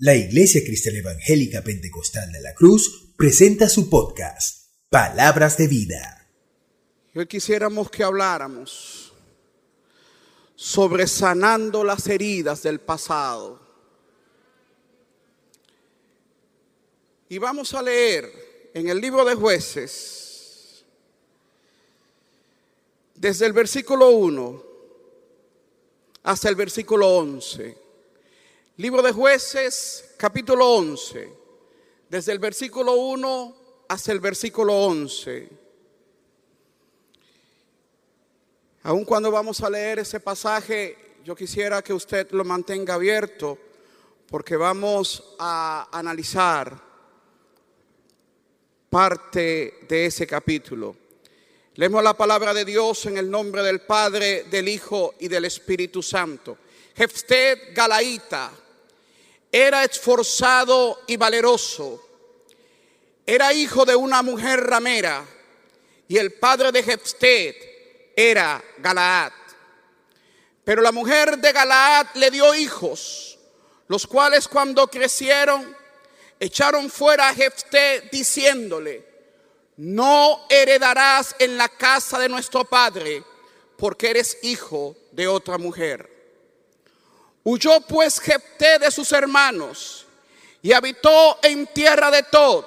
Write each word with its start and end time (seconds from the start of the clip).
La 0.00 0.14
Iglesia 0.14 0.62
Cristiana 0.62 1.00
Evangélica 1.00 1.60
Pentecostal 1.60 2.30
de 2.30 2.40
la 2.40 2.54
Cruz 2.54 3.10
presenta 3.16 3.68
su 3.68 3.90
podcast, 3.90 4.68
Palabras 4.88 5.56
de 5.56 5.66
Vida. 5.66 6.30
Hoy 7.16 7.26
quisiéramos 7.26 7.90
que 7.90 8.04
habláramos 8.04 9.12
sobre 10.54 11.08
sanando 11.08 11.82
las 11.82 12.06
heridas 12.06 12.62
del 12.62 12.78
pasado. 12.78 13.60
Y 17.28 17.38
vamos 17.38 17.74
a 17.74 17.82
leer 17.82 18.70
en 18.74 18.88
el 18.88 19.00
libro 19.00 19.24
de 19.24 19.34
jueces, 19.34 20.84
desde 23.16 23.46
el 23.46 23.52
versículo 23.52 24.10
1 24.10 24.62
hasta 26.22 26.48
el 26.48 26.54
versículo 26.54 27.16
11. 27.16 27.87
Libro 28.78 29.02
de 29.02 29.10
jueces, 29.10 30.14
capítulo 30.16 30.64
11, 30.76 31.32
desde 32.08 32.30
el 32.30 32.38
versículo 32.38 32.92
1 32.92 33.56
hasta 33.88 34.12
el 34.12 34.20
versículo 34.20 34.72
11. 34.72 35.48
Aun 38.84 39.04
cuando 39.04 39.32
vamos 39.32 39.60
a 39.62 39.68
leer 39.68 39.98
ese 39.98 40.20
pasaje, 40.20 41.16
yo 41.24 41.34
quisiera 41.34 41.82
que 41.82 41.92
usted 41.92 42.30
lo 42.30 42.44
mantenga 42.44 42.94
abierto 42.94 43.58
porque 44.28 44.54
vamos 44.54 45.34
a 45.40 45.88
analizar 45.90 46.80
parte 48.88 49.80
de 49.88 50.06
ese 50.06 50.24
capítulo. 50.24 50.94
Leemos 51.74 52.00
la 52.04 52.16
palabra 52.16 52.54
de 52.54 52.64
Dios 52.64 53.06
en 53.06 53.18
el 53.18 53.28
nombre 53.28 53.64
del 53.64 53.80
Padre, 53.80 54.44
del 54.44 54.68
Hijo 54.68 55.16
y 55.18 55.26
del 55.26 55.46
Espíritu 55.46 56.00
Santo. 56.00 56.58
Jefted 56.94 57.74
Galaíta 57.74 58.52
era 59.50 59.84
esforzado 59.84 61.02
y 61.06 61.16
valeroso. 61.16 62.04
Era 63.26 63.52
hijo 63.52 63.84
de 63.84 63.94
una 63.94 64.22
mujer 64.22 64.60
ramera 64.60 65.24
y 66.06 66.16
el 66.16 66.32
padre 66.32 66.72
de 66.72 66.82
Jefted 66.82 67.54
era 68.16 68.62
Galaad. 68.78 69.32
Pero 70.64 70.82
la 70.82 70.92
mujer 70.92 71.38
de 71.38 71.52
Galaad 71.52 72.08
le 72.14 72.30
dio 72.30 72.54
hijos, 72.54 73.38
los 73.86 74.06
cuales 74.06 74.48
cuando 74.48 74.86
crecieron 74.88 75.76
echaron 76.40 76.90
fuera 76.90 77.28
a 77.28 77.34
Jefté 77.34 78.08
diciéndole, 78.12 79.06
no 79.76 80.46
heredarás 80.48 81.36
en 81.38 81.56
la 81.56 81.68
casa 81.68 82.18
de 82.18 82.28
nuestro 82.28 82.64
padre, 82.64 83.22
porque 83.76 84.10
eres 84.10 84.38
hijo 84.42 84.96
de 85.12 85.28
otra 85.28 85.56
mujer. 85.58 86.17
Huyó 87.50 87.80
pues 87.80 88.20
Jefté 88.20 88.78
de 88.78 88.90
sus 88.90 89.10
hermanos 89.10 90.04
y 90.60 90.70
habitó 90.70 91.38
en 91.42 91.66
tierra 91.68 92.10
de 92.10 92.22
Tod. 92.24 92.66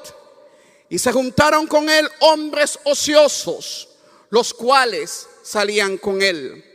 Y 0.89 0.97
se 0.97 1.11
juntaron 1.11 1.67
con 1.67 1.87
él 1.87 2.09
hombres 2.21 2.79
ociosos, 2.83 3.89
los 4.31 4.55
cuales 4.55 5.27
salían 5.43 5.99
con 5.99 6.19
él. 6.23 6.65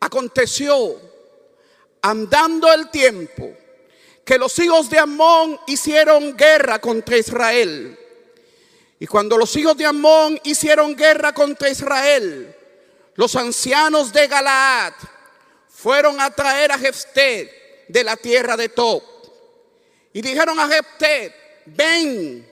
Aconteció, 0.00 0.98
andando 2.00 2.72
el 2.72 2.88
tiempo, 2.88 3.52
que 4.24 4.38
los 4.38 4.58
hijos 4.58 4.88
de 4.88 5.00
Amón 5.00 5.60
hicieron 5.66 6.34
guerra 6.38 6.78
contra 6.78 7.18
Israel. 7.18 7.98
Y 8.98 9.06
cuando 9.06 9.36
los 9.36 9.54
hijos 9.54 9.76
de 9.76 9.84
Amón 9.84 10.40
hicieron 10.44 10.96
guerra 10.96 11.34
contra 11.34 11.68
Israel, 11.68 12.56
los 13.16 13.36
ancianos 13.36 14.14
de 14.14 14.28
Galaad 14.28 14.94
fueron 15.84 16.18
a 16.18 16.30
traer 16.30 16.72
a 16.72 16.78
Jefté 16.78 17.84
de 17.88 18.02
la 18.02 18.16
tierra 18.16 18.56
de 18.56 18.70
Tob. 18.70 19.02
Y 20.14 20.22
dijeron 20.22 20.58
a 20.58 20.66
Jefté, 20.66 21.60
ven 21.66 22.50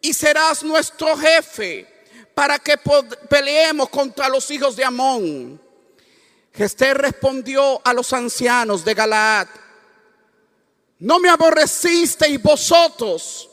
y 0.00 0.12
serás 0.12 0.64
nuestro 0.64 1.16
jefe 1.16 1.86
para 2.34 2.58
que 2.58 2.76
peleemos 3.30 3.88
contra 3.88 4.28
los 4.28 4.50
hijos 4.50 4.74
de 4.74 4.82
Amón. 4.82 5.62
Jefté 6.52 6.92
respondió 6.94 7.80
a 7.84 7.92
los 7.92 8.12
ancianos 8.12 8.84
de 8.84 8.94
Galaad, 8.94 9.46
no 10.98 11.20
me 11.20 11.28
aborrecisteis 11.28 12.42
vosotros 12.42 13.48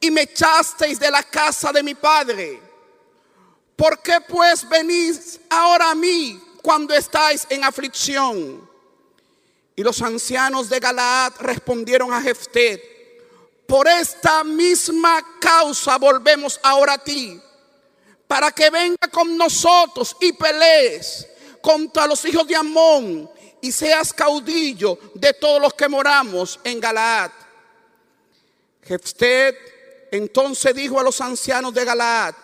y 0.00 0.10
me 0.10 0.22
echasteis 0.22 0.98
de 0.98 1.12
la 1.12 1.22
casa 1.22 1.70
de 1.70 1.84
mi 1.84 1.94
padre. 1.94 2.60
¿Por 3.76 4.02
qué 4.02 4.20
pues 4.22 4.68
venís 4.68 5.38
ahora 5.50 5.92
a 5.92 5.94
mí 5.94 6.42
cuando 6.66 6.94
estáis 6.94 7.46
en 7.48 7.62
aflicción? 7.62 8.68
Y 9.76 9.84
los 9.84 10.02
ancianos 10.02 10.68
de 10.68 10.80
Galaad 10.80 11.34
respondieron 11.38 12.12
a 12.12 12.20
Jefté, 12.20 13.22
por 13.68 13.86
esta 13.86 14.42
misma 14.42 15.24
causa 15.40 15.96
volvemos 15.96 16.58
ahora 16.64 16.94
a 16.94 16.98
ti, 16.98 17.40
para 18.26 18.50
que 18.50 18.68
venga 18.70 19.06
con 19.12 19.36
nosotros 19.36 20.16
y 20.20 20.32
pelees 20.32 21.28
contra 21.62 22.04
los 22.04 22.24
hijos 22.24 22.48
de 22.48 22.56
Amón 22.56 23.30
y 23.60 23.70
seas 23.70 24.12
caudillo 24.12 24.98
de 25.14 25.34
todos 25.34 25.62
los 25.62 25.72
que 25.72 25.88
moramos 25.88 26.58
en 26.64 26.80
Galaad. 26.80 27.30
Jefté 28.82 30.08
entonces 30.10 30.74
dijo 30.74 30.98
a 30.98 31.04
los 31.04 31.20
ancianos 31.20 31.72
de 31.72 31.84
Galaad, 31.84 32.34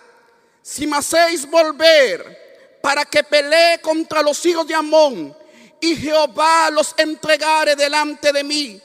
si 0.62 0.86
me 0.86 0.98
hacéis 0.98 1.44
volver 1.50 2.41
para 2.82 3.04
que 3.04 3.22
pelee 3.22 3.80
contra 3.80 4.22
los 4.22 4.44
hijos 4.44 4.66
de 4.66 4.74
Amón 4.74 5.34
y 5.80 5.96
Jehová 5.96 6.68
los 6.70 6.94
entregare 6.98 7.76
delante 7.76 8.32
de 8.32 8.44
mí, 8.44 8.80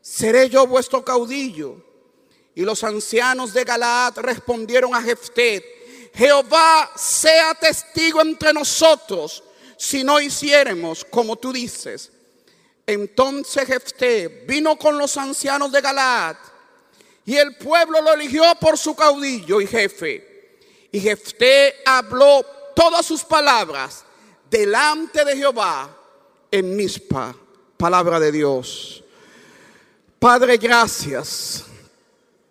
seré 0.00 0.48
yo 0.48 0.66
vuestro 0.66 1.04
caudillo. 1.04 1.86
Y 2.54 2.62
los 2.62 2.82
ancianos 2.82 3.52
de 3.54 3.62
Galaad 3.62 4.18
respondieron 4.18 4.92
a 4.94 5.00
Jefté, 5.00 6.10
Jehová 6.14 6.90
sea 6.96 7.54
testigo 7.54 8.20
entre 8.20 8.52
nosotros 8.52 9.44
si 9.76 10.02
no 10.02 10.20
hiciéramos 10.20 11.04
como 11.04 11.36
tú 11.36 11.52
dices. 11.52 12.10
Entonces 12.84 13.66
Jefté 13.66 14.44
vino 14.48 14.76
con 14.76 14.98
los 14.98 15.16
ancianos 15.16 15.70
de 15.70 15.80
Galaad 15.80 16.36
y 17.24 17.36
el 17.36 17.56
pueblo 17.56 18.00
lo 18.00 18.14
eligió 18.14 18.42
por 18.58 18.78
su 18.78 18.96
caudillo 18.96 19.60
y 19.60 19.66
jefe. 19.66 20.58
Y 20.90 20.98
Jefté 20.98 21.74
habló 21.84 22.44
todas 22.78 23.04
sus 23.04 23.24
palabras 23.24 24.04
delante 24.50 25.24
de 25.24 25.36
Jehová 25.36 25.90
en 26.50 26.76
Mispa, 26.76 27.34
palabra 27.76 28.20
de 28.20 28.30
Dios. 28.30 29.02
Padre, 30.18 30.56
gracias. 30.56 31.64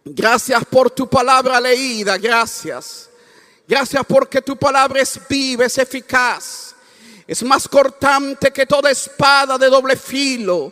Gracias 0.03 0.65
por 0.65 0.89
tu 0.91 1.07
palabra 1.07 1.59
leída, 1.59 2.17
gracias. 2.17 3.09
Gracias 3.67 4.03
porque 4.07 4.41
tu 4.41 4.57
palabra 4.57 5.01
es 5.01 5.19
viva, 5.29 5.65
es 5.65 5.77
eficaz 5.77 6.67
es 7.27 7.43
más 7.43 7.67
cortante 7.67 8.51
que 8.51 8.65
toda 8.65 8.89
espada 8.89 9.57
de 9.57 9.67
doble 9.67 9.97
filo, 9.97 10.71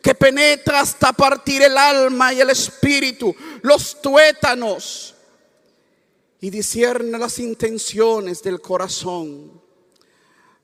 que 0.00 0.14
penetra 0.14 0.80
hasta 0.80 1.12
partir 1.12 1.60
el 1.62 1.76
alma 1.76 2.32
y 2.32 2.40
el 2.40 2.50
espíritu, 2.50 3.34
los 3.62 4.00
tuétanos, 4.00 5.14
y 6.40 6.50
discierne 6.50 7.18
las 7.18 7.38
intenciones 7.38 8.42
del 8.42 8.60
corazón. 8.60 9.60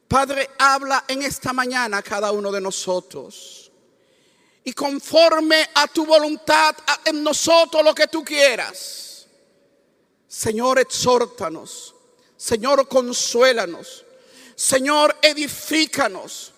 Padre, 0.06 0.50
habla 0.58 1.04
en 1.08 1.22
esta 1.22 1.52
mañana 1.52 1.98
a 1.98 2.02
cada 2.02 2.30
uno 2.30 2.52
de 2.52 2.60
nosotros. 2.60 3.72
Y 4.62 4.72
conforme 4.72 5.68
a 5.74 5.86
tu 5.88 6.06
voluntad 6.06 6.76
en 7.04 7.22
nosotros 7.22 7.84
lo 7.84 7.94
que 7.94 8.06
tú 8.06 8.24
quieras. 8.24 9.26
Señor, 10.28 10.78
exhórtanos. 10.78 11.94
Señor, 12.36 12.88
consuélanos. 12.88 14.04
Señor, 14.54 15.16
edifícanos. 15.20 16.52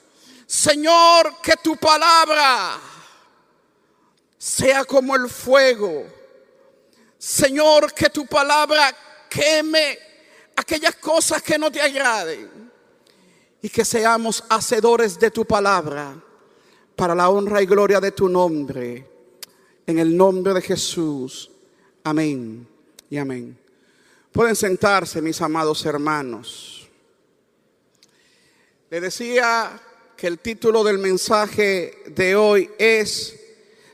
Señor, 0.47 1.41
que 1.43 1.55
tu 1.57 1.77
palabra 1.77 2.79
sea 4.39 4.85
como 4.85 5.17
el 5.17 5.29
fuego. 5.29 6.07
Señor, 7.19 7.93
que 7.93 8.09
tu 8.11 8.27
palabra 8.27 8.95
queme 9.37 9.99
aquellas 10.57 10.97
cosas 10.97 11.43
que 11.43 11.59
no 11.59 11.71
te 11.71 11.81
agraden. 11.81 12.67
Y 13.63 13.69
que 13.69 13.85
seamos 13.85 14.45
hacedores 14.49 15.19
de 15.19 15.31
tu 15.31 15.45
palabra 15.45 16.15
para 16.95 17.15
la 17.15 17.29
honra 17.29 17.63
y 17.63 17.67
gloria 17.67 18.01
de 18.01 18.13
tu 18.13 18.29
nombre. 18.29 19.11
En 19.87 19.99
el 19.99 20.17
nombre 20.17 20.55
de 20.55 20.63
Jesús. 20.63 21.51
Amén 22.05 22.67
y 23.11 23.19
amén. 23.19 23.59
Pueden 24.33 24.57
sentarse, 24.57 25.21
mis 25.23 25.41
amados 25.41 25.85
hermanos. 25.85 26.89
Le 28.91 29.01
decía 29.01 29.81
que 30.17 30.27
el 30.27 30.39
título 30.39 30.85
del 30.85 30.99
mensaje 30.99 32.03
de 32.07 32.37
hoy 32.37 32.71
es 32.79 33.35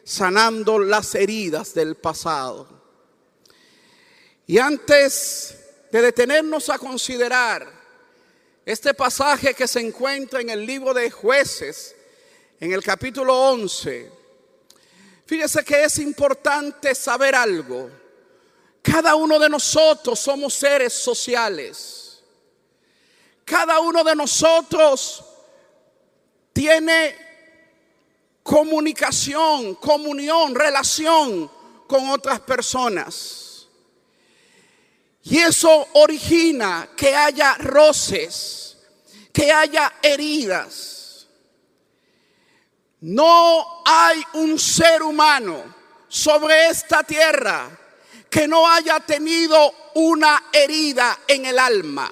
Sanando 0.05 0.79
las 0.79 1.15
heridas 1.15 1.75
del 1.75 1.95
pasado. 1.95 2.82
Y 4.53 4.59
antes 4.59 5.57
de 5.91 6.03
detenernos 6.03 6.69
a 6.69 6.79
considerar 6.79 7.67
este 8.67 8.93
pasaje 8.93 9.55
que 9.55 9.67
se 9.67 9.81
encuentra 9.81 10.43
en 10.43 10.51
el 10.51 10.67
libro 10.67 10.93
de 10.93 11.11
jueces, 11.11 11.97
en 12.61 12.71
el 12.71 12.83
capítulo 12.83 13.35
11, 13.35 14.13
Fíjese 15.25 15.65
que 15.65 15.85
es 15.85 15.99
importante 16.01 16.95
saber 16.95 17.35
algo. 17.35 17.91
Cada 18.83 19.15
uno 19.15 19.39
de 19.39 19.49
nosotros 19.49 20.21
somos 20.21 20.53
seres 20.53 20.93
sociales. 20.93 22.23
Cada 23.47 23.81
uno 23.81 24.05
de 24.05 24.15
nosotros 24.15 25.25
tiene 26.53 27.17
comunicación, 28.43 29.77
comunión, 29.77 30.55
relación 30.55 31.51
con 31.87 32.11
otras 32.11 32.39
personas. 32.41 33.52
Y 35.25 35.39
eso 35.39 35.89
origina 35.93 36.89
que 36.97 37.15
haya 37.15 37.55
roces, 37.55 38.77
que 39.33 39.53
haya 39.53 39.95
heridas. 40.03 41.29
No 43.01 43.83
hay 43.85 44.23
un 44.35 44.59
ser 44.59 45.03
humano 45.03 45.75
sobre 46.09 46.69
esta 46.69 47.03
tierra 47.03 47.69
que 48.29 48.49
no 48.49 48.69
haya 48.69 49.01
tenido 49.01 49.75
una 49.95 50.45
herida 50.53 51.19
en 51.27 51.47
el 51.47 51.59
alma. 51.59 52.11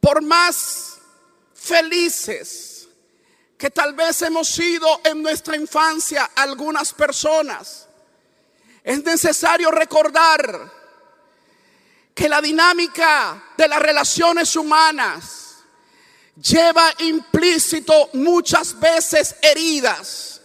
Por 0.00 0.22
más 0.22 0.98
felices 1.54 2.88
que 3.56 3.70
tal 3.70 3.94
vez 3.94 4.20
hemos 4.22 4.48
sido 4.48 5.00
en 5.04 5.22
nuestra 5.22 5.56
infancia 5.56 6.30
algunas 6.34 6.92
personas, 6.92 7.88
es 8.82 9.04
necesario 9.04 9.70
recordar 9.70 10.70
que 12.14 12.28
la 12.28 12.40
dinámica 12.40 13.42
de 13.56 13.68
las 13.68 13.80
relaciones 13.80 14.54
humanas 14.56 15.64
lleva 16.36 16.92
implícito 16.98 18.10
muchas 18.14 18.78
veces 18.78 19.36
heridas, 19.40 20.40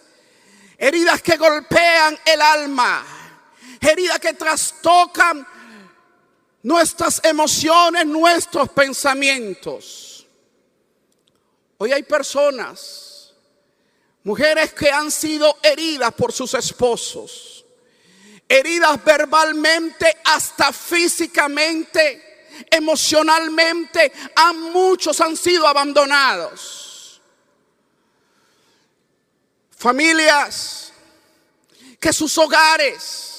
heridas 0.78 1.22
que 1.22 1.38
golpean 1.38 2.18
el 2.26 2.42
alma 2.42 3.18
heridas 3.82 4.20
que 4.20 4.34
trastocan 4.34 5.46
nuestras 6.64 7.24
emociones, 7.24 8.06
nuestros 8.06 8.70
pensamientos. 8.70 10.26
Hoy 11.78 11.92
hay 11.92 12.04
personas, 12.04 13.34
mujeres 14.24 14.74
que 14.74 14.90
han 14.90 15.12
sido 15.12 15.58
heridas 15.62 16.14
por 16.14 16.34
sus 16.34 16.54
esposos, 16.54 17.57
heridas 18.48 19.04
verbalmente, 19.04 20.18
hasta 20.24 20.72
físicamente, 20.72 22.48
emocionalmente, 22.72 24.12
a 24.36 24.54
muchos 24.54 25.20
han 25.22 25.36
sido 25.36 25.68
abandonados. 25.68 27.22
Familias 29.78 30.92
que 32.00 32.12
sus 32.12 32.38
hogares 32.38 33.38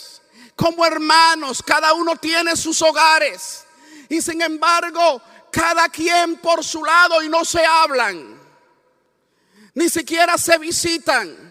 como 0.58 0.84
hermanos, 0.84 1.62
cada 1.62 1.92
uno 1.92 2.16
tiene 2.16 2.56
sus 2.56 2.82
hogares. 2.82 3.64
Y 4.08 4.20
sin 4.20 4.42
embargo, 4.42 5.22
cada 5.52 5.88
quien 5.88 6.36
por 6.38 6.64
su 6.64 6.84
lado 6.84 7.22
y 7.22 7.28
no 7.28 7.44
se 7.44 7.64
hablan. 7.64 8.36
Ni 9.74 9.88
siquiera 9.88 10.36
se 10.36 10.58
visitan. 10.58 11.47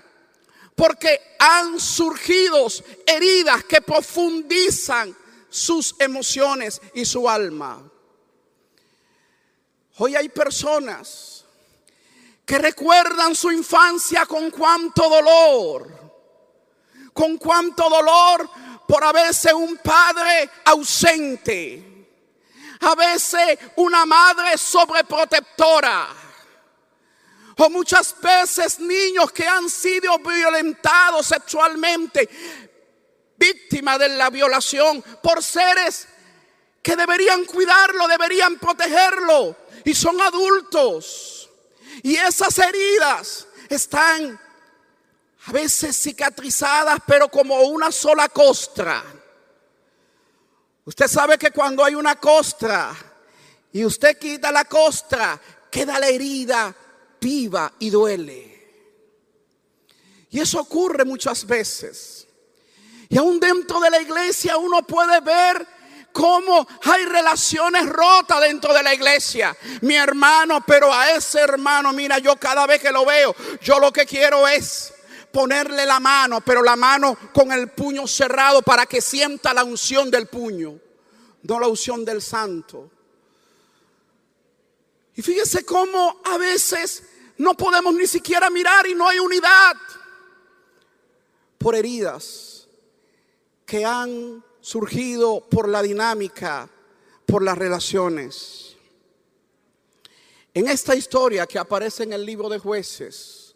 Porque 0.77 1.35
han 1.39 1.79
surgido 1.79 2.68
heridas 3.06 3.63
que 3.63 3.81
profundizan 3.81 5.13
sus 5.50 5.95
emociones 5.97 6.79
y 6.94 7.03
su 7.03 7.27
alma. 7.27 7.81
Hoy 9.97 10.15
hay 10.15 10.29
personas 10.29 11.44
que 12.45 12.59
recuerdan 12.59 13.33
su 13.33 13.51
infancia 13.51 14.27
con 14.27 14.51
cuánto 14.51 15.09
dolor, 15.09 16.13
con 17.12 17.38
cuánto 17.38 17.89
dolor 17.89 18.47
por 18.88 19.03
a 19.03 19.12
veces 19.12 19.53
un 19.53 19.77
padre 19.77 20.50
ausente, 20.65 22.07
a 22.81 22.94
veces 22.94 23.57
una 23.77 24.06
madre 24.06 24.57
sobreprotectora, 24.57 26.07
o 27.57 27.69
muchas 27.69 28.15
veces 28.21 28.80
niños 28.80 29.31
que 29.31 29.48
han 29.48 29.69
sido 29.69 30.19
violentados 30.19 31.25
sexualmente, 31.25 32.30
víctimas 33.36 34.00
de 34.00 34.09
la 34.09 34.30
violación 34.30 35.04
por 35.24 35.44
seres 35.44 36.07
que 36.83 36.95
deberían 36.95 37.45
cuidarlo, 37.45 38.07
deberían 38.07 38.57
protegerlo, 38.57 39.56
y 39.83 39.94
son 39.94 40.21
adultos. 40.21 41.50
Y 42.04 42.15
esas 42.15 42.57
heridas 42.59 43.48
están 43.69 44.39
a 45.45 45.51
veces 45.51 45.98
cicatrizadas, 45.98 47.00
pero 47.07 47.27
como 47.30 47.59
una 47.62 47.92
sola 47.92 48.30
costra. 48.30 49.04
Usted 50.86 51.07
sabe 51.07 51.38
que 51.38 51.51
cuando 51.51 51.83
hay 51.83 51.95
una 51.95 52.15
costra 52.15 52.95
y 53.74 53.83
usted 53.83 54.18
quita 54.18 54.51
la 54.51 54.65
costra, 54.65 55.42
queda 55.71 56.00
la 56.00 56.07
herida 56.07 56.74
viva 57.19 57.73
y 57.79 57.89
duele. 57.89 58.57
Y 60.29 60.39
eso 60.39 60.59
ocurre 60.59 61.05
muchas 61.05 61.45
veces. 61.45 62.27
Y 63.09 63.17
aún 63.17 63.39
dentro 63.39 63.79
de 63.79 63.89
la 63.89 64.01
iglesia 64.01 64.57
uno 64.57 64.83
puede 64.83 65.21
ver 65.21 65.65
cómo 66.11 66.67
hay 66.83 67.05
relaciones 67.05 67.87
rotas 67.87 68.41
dentro 68.41 68.73
de 68.73 68.83
la 68.83 68.93
iglesia. 68.93 69.55
Mi 69.81 69.95
hermano, 69.95 70.63
pero 70.65 70.91
a 70.91 71.11
ese 71.11 71.39
hermano, 71.39 71.93
mira, 71.93 72.17
yo 72.19 72.35
cada 72.35 72.65
vez 72.65 72.81
que 72.81 72.91
lo 72.91 73.05
veo, 73.05 73.35
yo 73.61 73.79
lo 73.79 73.93
que 73.93 74.05
quiero 74.05 74.47
es 74.47 74.93
ponerle 75.31 75.85
la 75.85 75.99
mano, 75.99 76.41
pero 76.41 76.63
la 76.63 76.75
mano 76.75 77.17
con 77.33 77.51
el 77.51 77.69
puño 77.69 78.07
cerrado 78.07 78.61
para 78.61 78.85
que 78.85 79.01
sienta 79.01 79.53
la 79.53 79.63
unción 79.63 80.09
del 80.09 80.27
puño, 80.27 80.79
no 81.43 81.59
la 81.59 81.67
unción 81.67 82.03
del 82.03 82.21
santo. 82.21 82.89
Y 85.15 85.21
fíjese 85.21 85.65
cómo 85.65 86.21
a 86.25 86.37
veces 86.37 87.03
no 87.37 87.55
podemos 87.55 87.93
ni 87.93 88.07
siquiera 88.07 88.49
mirar 88.49 88.87
y 88.87 88.95
no 88.95 89.07
hay 89.07 89.19
unidad 89.19 89.75
por 91.57 91.75
heridas 91.75 92.67
que 93.65 93.85
han 93.85 94.43
surgido 94.61 95.41
por 95.41 95.67
la 95.67 95.81
dinámica, 95.81 96.69
por 97.25 97.43
las 97.43 97.57
relaciones. 97.57 98.75
En 100.53 100.67
esta 100.67 100.95
historia 100.95 101.45
que 101.45 101.59
aparece 101.59 102.03
en 102.03 102.13
el 102.13 102.25
libro 102.25 102.49
de 102.49 102.57
jueces, 102.57 103.55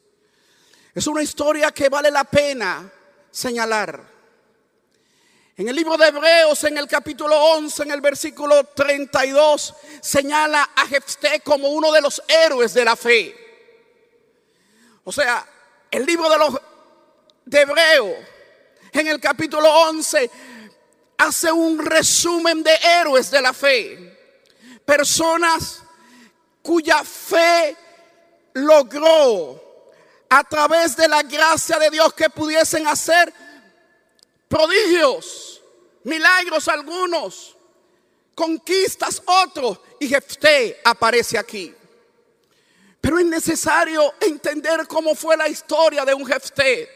es 0.93 1.07
una 1.07 1.23
historia 1.23 1.71
que 1.71 1.89
vale 1.89 2.11
la 2.11 2.25
pena 2.25 2.91
señalar. 3.31 4.11
En 5.57 5.67
el 5.67 5.75
libro 5.75 5.97
de 5.97 6.07
Hebreos, 6.07 6.63
en 6.65 6.77
el 6.77 6.87
capítulo 6.87 7.35
11, 7.35 7.83
en 7.83 7.91
el 7.91 8.01
versículo 8.01 8.63
32, 8.63 9.73
señala 10.01 10.71
a 10.75 10.85
Jefté 10.87 11.39
como 11.41 11.69
uno 11.69 11.91
de 11.91 12.01
los 12.01 12.21
héroes 12.27 12.73
de 12.73 12.85
la 12.85 12.95
fe. 12.95 13.50
O 15.03 15.11
sea, 15.11 15.47
el 15.89 16.05
libro 16.05 16.29
de 16.29 16.37
los 16.37 16.61
de 17.45 17.61
Hebreo, 17.61 18.15
en 18.91 19.07
el 19.07 19.19
capítulo 19.19 19.67
11, 19.89 20.29
hace 21.17 21.51
un 21.51 21.83
resumen 21.83 22.63
de 22.63 22.73
héroes 22.99 23.31
de 23.31 23.41
la 23.41 23.53
fe. 23.53 24.17
Personas 24.85 25.81
cuya 26.61 27.03
fe 27.03 27.75
logró 28.53 29.61
a 30.29 30.43
través 30.43 30.95
de 30.95 31.07
la 31.07 31.23
gracia 31.23 31.77
de 31.77 31.89
Dios 31.89 32.13
que 32.13 32.29
pudiesen 32.29 32.87
hacer 32.87 33.33
prodigios, 34.47 35.61
milagros 36.03 36.67
algunos, 36.67 37.55
conquistas 38.35 39.21
otros, 39.25 39.79
y 39.99 40.07
Jefté 40.07 40.79
aparece 40.83 41.37
aquí. 41.37 41.73
Pero 43.01 43.19
es 43.19 43.25
necesario 43.25 44.13
entender 44.21 44.87
cómo 44.87 45.15
fue 45.15 45.35
la 45.35 45.49
historia 45.49 46.05
de 46.05 46.13
un 46.13 46.25
Jefté. 46.25 46.87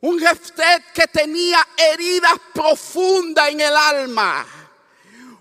Un 0.00 0.18
Jefté 0.18 0.84
que 0.92 1.06
tenía 1.06 1.66
heridas 1.76 2.34
profundas 2.52 3.50
en 3.50 3.60
el 3.60 3.76
alma 3.76 4.46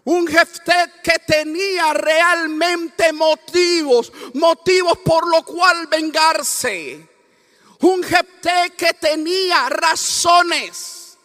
un 0.06 0.28
Jeftet 0.28 1.02
que 1.02 1.20
tenía 1.26 1.94
realmente 1.94 3.12
motivos, 3.12 4.12
motivos 4.36 5.00
por 5.00 5.28
lo 5.28 5.44
cual 5.44 5.88
vengarse. 5.88 7.10
Un 7.80 8.04
Jeftet 8.04 8.76
que 8.76 8.94
tenía 8.94 9.68
razones 9.68 11.18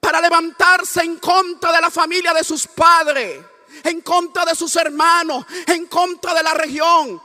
para 0.00 0.20
levantarse 0.20 1.02
en 1.02 1.18
contra 1.18 1.70
de 1.70 1.80
la 1.82 1.90
familia 1.90 2.32
de 2.32 2.42
sus 2.42 2.66
padres, 2.66 3.44
en 3.84 4.00
contra 4.00 4.46
de 4.46 4.54
sus 4.54 4.74
hermanos, 4.76 5.44
en 5.66 5.86
contra 5.86 6.34
de 6.34 6.42
la 6.42 6.54
región. 6.54 7.22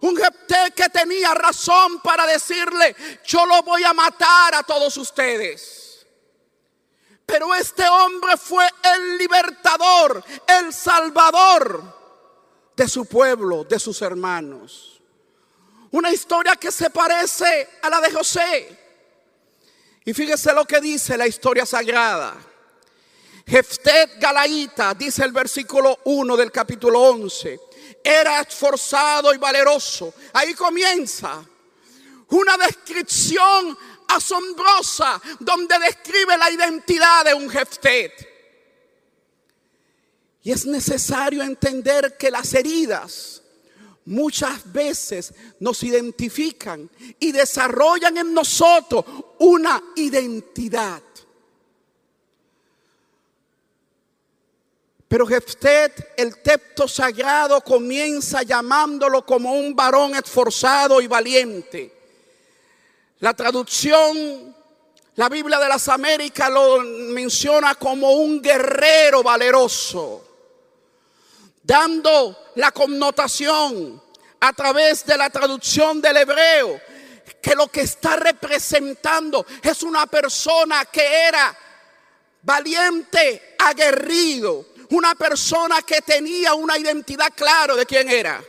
Un 0.00 0.16
Jefté 0.16 0.72
que 0.74 0.88
tenía 0.88 1.32
razón 1.34 2.00
para 2.00 2.26
decirle, 2.26 2.94
yo 3.24 3.46
lo 3.46 3.62
voy 3.62 3.82
a 3.84 3.94
matar 3.94 4.54
a 4.54 4.62
todos 4.62 4.96
ustedes. 4.96 6.06
Pero 7.24 7.54
este 7.54 7.88
hombre 7.88 8.36
fue 8.36 8.68
el 8.94 9.18
libertador, 9.18 10.22
el 10.46 10.72
salvador 10.72 11.96
de 12.76 12.88
su 12.88 13.06
pueblo, 13.06 13.64
de 13.64 13.78
sus 13.78 14.00
hermanos. 14.02 15.00
Una 15.90 16.12
historia 16.12 16.56
que 16.56 16.70
se 16.70 16.90
parece 16.90 17.70
a 17.82 17.90
la 17.90 18.00
de 18.00 18.12
José. 18.12 18.78
Y 20.04 20.12
fíjese 20.12 20.52
lo 20.52 20.64
que 20.64 20.80
dice 20.80 21.16
la 21.16 21.26
historia 21.26 21.66
sagrada. 21.66 22.36
Jeftet 23.46 24.20
Galaíta, 24.20 24.94
dice 24.94 25.24
el 25.24 25.32
versículo 25.32 26.00
1 26.04 26.36
del 26.36 26.52
capítulo 26.52 27.00
11, 27.00 27.60
era 28.06 28.40
esforzado 28.40 29.34
y 29.34 29.38
valeroso. 29.38 30.14
Ahí 30.32 30.54
comienza 30.54 31.44
una 32.28 32.56
descripción 32.56 33.76
asombrosa 34.08 35.20
donde 35.40 35.76
describe 35.80 36.38
la 36.38 36.50
identidad 36.50 37.24
de 37.24 37.34
un 37.34 37.50
Jeftet. 37.50 38.12
Y 40.44 40.52
es 40.52 40.64
necesario 40.66 41.42
entender 41.42 42.16
que 42.16 42.30
las 42.30 42.54
heridas 42.54 43.42
muchas 44.04 44.72
veces 44.72 45.34
nos 45.58 45.82
identifican 45.82 46.88
y 47.18 47.32
desarrollan 47.32 48.16
en 48.18 48.32
nosotros 48.32 49.04
una 49.40 49.82
identidad. 49.96 51.02
Pero 55.08 55.26
Jeftet, 55.26 56.14
el 56.16 56.42
texto 56.42 56.88
sagrado, 56.88 57.60
comienza 57.60 58.42
llamándolo 58.42 59.24
como 59.24 59.52
un 59.52 59.74
varón 59.74 60.14
esforzado 60.16 61.00
y 61.00 61.06
valiente. 61.06 61.92
La 63.20 63.32
traducción, 63.32 64.54
la 65.14 65.28
Biblia 65.28 65.58
de 65.58 65.68
las 65.68 65.88
Américas 65.88 66.50
lo 66.50 66.80
menciona 66.80 67.76
como 67.76 68.12
un 68.12 68.42
guerrero 68.42 69.22
valeroso, 69.22 70.24
dando 71.62 72.50
la 72.56 72.72
connotación 72.72 74.02
a 74.40 74.52
través 74.52 75.06
de 75.06 75.16
la 75.16 75.30
traducción 75.30 76.00
del 76.00 76.16
hebreo 76.16 76.80
que 77.46 77.54
lo 77.54 77.68
que 77.68 77.82
está 77.82 78.16
representando 78.16 79.46
es 79.62 79.84
una 79.84 80.06
persona 80.06 80.84
que 80.86 81.06
era 81.28 81.56
valiente, 82.42 83.54
aguerrido, 83.56 84.66
una 84.90 85.14
persona 85.14 85.82
que 85.82 86.00
tenía 86.00 86.54
una 86.54 86.78
identidad 86.78 87.32
clara 87.34 87.74
de 87.74 87.86
quién 87.86 88.08
era. 88.08 88.42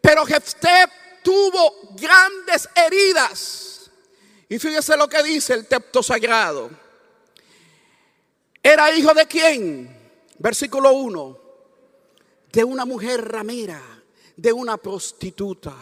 Pero 0.00 0.24
Jefté 0.24 0.86
tuvo 1.22 1.94
grandes 1.96 2.68
heridas. 2.74 3.90
Y 4.48 4.58
fíjese 4.58 4.96
lo 4.96 5.08
que 5.08 5.22
dice 5.22 5.54
el 5.54 5.66
texto 5.66 6.02
sagrado. 6.02 6.70
¿Era 8.62 8.90
hijo 8.92 9.14
de 9.14 9.26
quién? 9.26 10.12
Versículo 10.38 10.92
1. 10.92 11.38
De 12.52 12.64
una 12.64 12.84
mujer 12.84 13.26
ramera, 13.30 13.80
de 14.36 14.52
una 14.52 14.76
prostituta. 14.76 15.74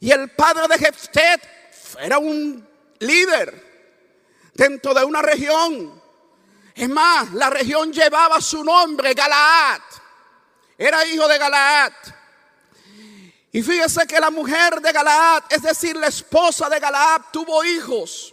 Y 0.00 0.10
el 0.10 0.30
padre 0.30 0.68
de 0.68 0.78
Jefté 0.78 1.40
era 2.00 2.18
un 2.18 2.66
líder 3.00 3.68
dentro 4.54 4.94
de 4.94 5.04
una 5.04 5.22
región 5.22 5.97
es 6.78 6.88
más, 6.88 7.32
la 7.32 7.50
región 7.50 7.92
llevaba 7.92 8.40
su 8.40 8.62
nombre, 8.62 9.12
Galaad. 9.12 9.80
Era 10.78 11.04
hijo 11.06 11.26
de 11.26 11.36
Galaad. 11.36 11.92
Y 13.50 13.62
fíjese 13.62 14.06
que 14.06 14.20
la 14.20 14.30
mujer 14.30 14.80
de 14.80 14.92
Galaad, 14.92 15.42
es 15.50 15.62
decir, 15.62 15.96
la 15.96 16.06
esposa 16.06 16.68
de 16.68 16.78
Galaad, 16.78 17.22
tuvo 17.32 17.64
hijos. 17.64 18.32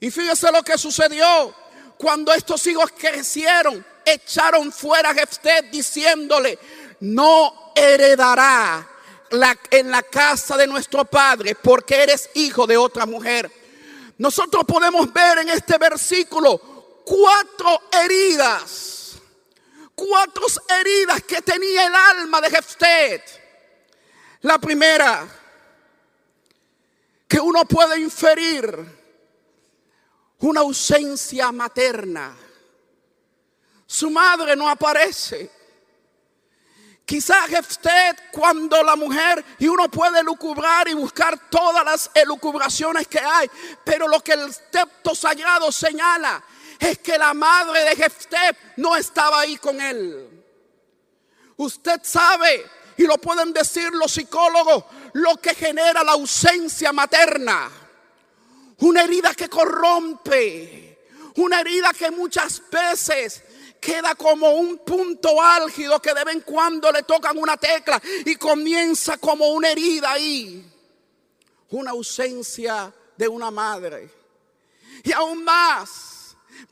Y 0.00 0.10
fíjese 0.10 0.50
lo 0.50 0.62
que 0.62 0.78
sucedió 0.78 1.54
cuando 1.98 2.32
estos 2.32 2.66
hijos 2.68 2.90
crecieron, 2.96 3.84
echaron 4.02 4.72
fuera 4.72 5.10
a 5.10 5.14
Jefté 5.14 5.68
diciéndole, 5.70 6.58
no 7.00 7.72
heredará 7.74 8.88
en 9.70 9.90
la 9.90 10.02
casa 10.04 10.56
de 10.56 10.66
nuestro 10.66 11.04
padre 11.04 11.54
porque 11.54 12.02
eres 12.02 12.30
hijo 12.32 12.66
de 12.66 12.78
otra 12.78 13.04
mujer. 13.04 13.50
Nosotros 14.16 14.64
podemos 14.64 15.12
ver 15.12 15.38
en 15.38 15.50
este 15.50 15.76
versículo 15.76 16.67
cuatro 17.08 17.80
heridas, 17.90 19.14
cuatro 19.94 20.44
heridas 20.68 21.22
que 21.22 21.40
tenía 21.40 21.86
el 21.86 21.94
alma 21.94 22.40
de 22.42 22.50
Jeftet. 22.50 23.22
La 24.42 24.58
primera, 24.58 25.26
que 27.26 27.40
uno 27.40 27.64
puede 27.64 27.98
inferir 27.98 28.98
una 30.40 30.60
ausencia 30.60 31.50
materna. 31.50 32.36
Su 33.86 34.10
madre 34.10 34.54
no 34.54 34.68
aparece. 34.68 35.50
Quizás 37.06 37.48
Jeftet 37.48 38.30
cuando 38.30 38.82
la 38.82 38.94
mujer, 38.94 39.42
y 39.58 39.66
uno 39.66 39.90
puede 39.90 40.22
lucubrar 40.22 40.88
y 40.88 40.92
buscar 40.92 41.48
todas 41.48 41.82
las 41.82 42.10
elucubraciones 42.12 43.08
que 43.08 43.18
hay, 43.18 43.50
pero 43.82 44.06
lo 44.06 44.20
que 44.20 44.32
el 44.32 44.54
texto 44.70 45.14
sagrado 45.14 45.72
señala 45.72 46.44
es 46.78 46.98
que 46.98 47.18
la 47.18 47.34
madre 47.34 47.84
de 47.84 47.96
Jefté 47.96 48.56
no 48.76 48.96
estaba 48.96 49.40
ahí 49.40 49.56
con 49.56 49.80
él. 49.80 50.44
Usted 51.56 52.00
sabe, 52.04 52.64
y 52.96 53.04
lo 53.04 53.18
pueden 53.18 53.52
decir 53.52 53.90
los 53.92 54.12
psicólogos, 54.12 54.84
lo 55.14 55.36
que 55.36 55.54
genera 55.54 56.04
la 56.04 56.12
ausencia 56.12 56.92
materna. 56.92 57.70
Una 58.78 59.02
herida 59.02 59.34
que 59.34 59.48
corrompe, 59.48 60.98
una 61.36 61.60
herida 61.60 61.92
que 61.92 62.10
muchas 62.10 62.62
veces 62.70 63.42
queda 63.80 64.14
como 64.14 64.50
un 64.52 64.78
punto 64.78 65.40
álgido 65.42 66.00
que 66.00 66.14
de 66.14 66.24
vez 66.24 66.34
en 66.36 66.40
cuando 66.42 66.90
le 66.92 67.02
tocan 67.02 67.38
una 67.38 67.56
tecla 67.56 68.00
y 68.24 68.36
comienza 68.36 69.18
como 69.18 69.48
una 69.48 69.70
herida 69.70 70.12
ahí. 70.12 70.64
Una 71.70 71.90
ausencia 71.90 72.92
de 73.16 73.28
una 73.28 73.50
madre. 73.50 74.10
Y 75.02 75.12
aún 75.12 75.44
más, 75.44 76.17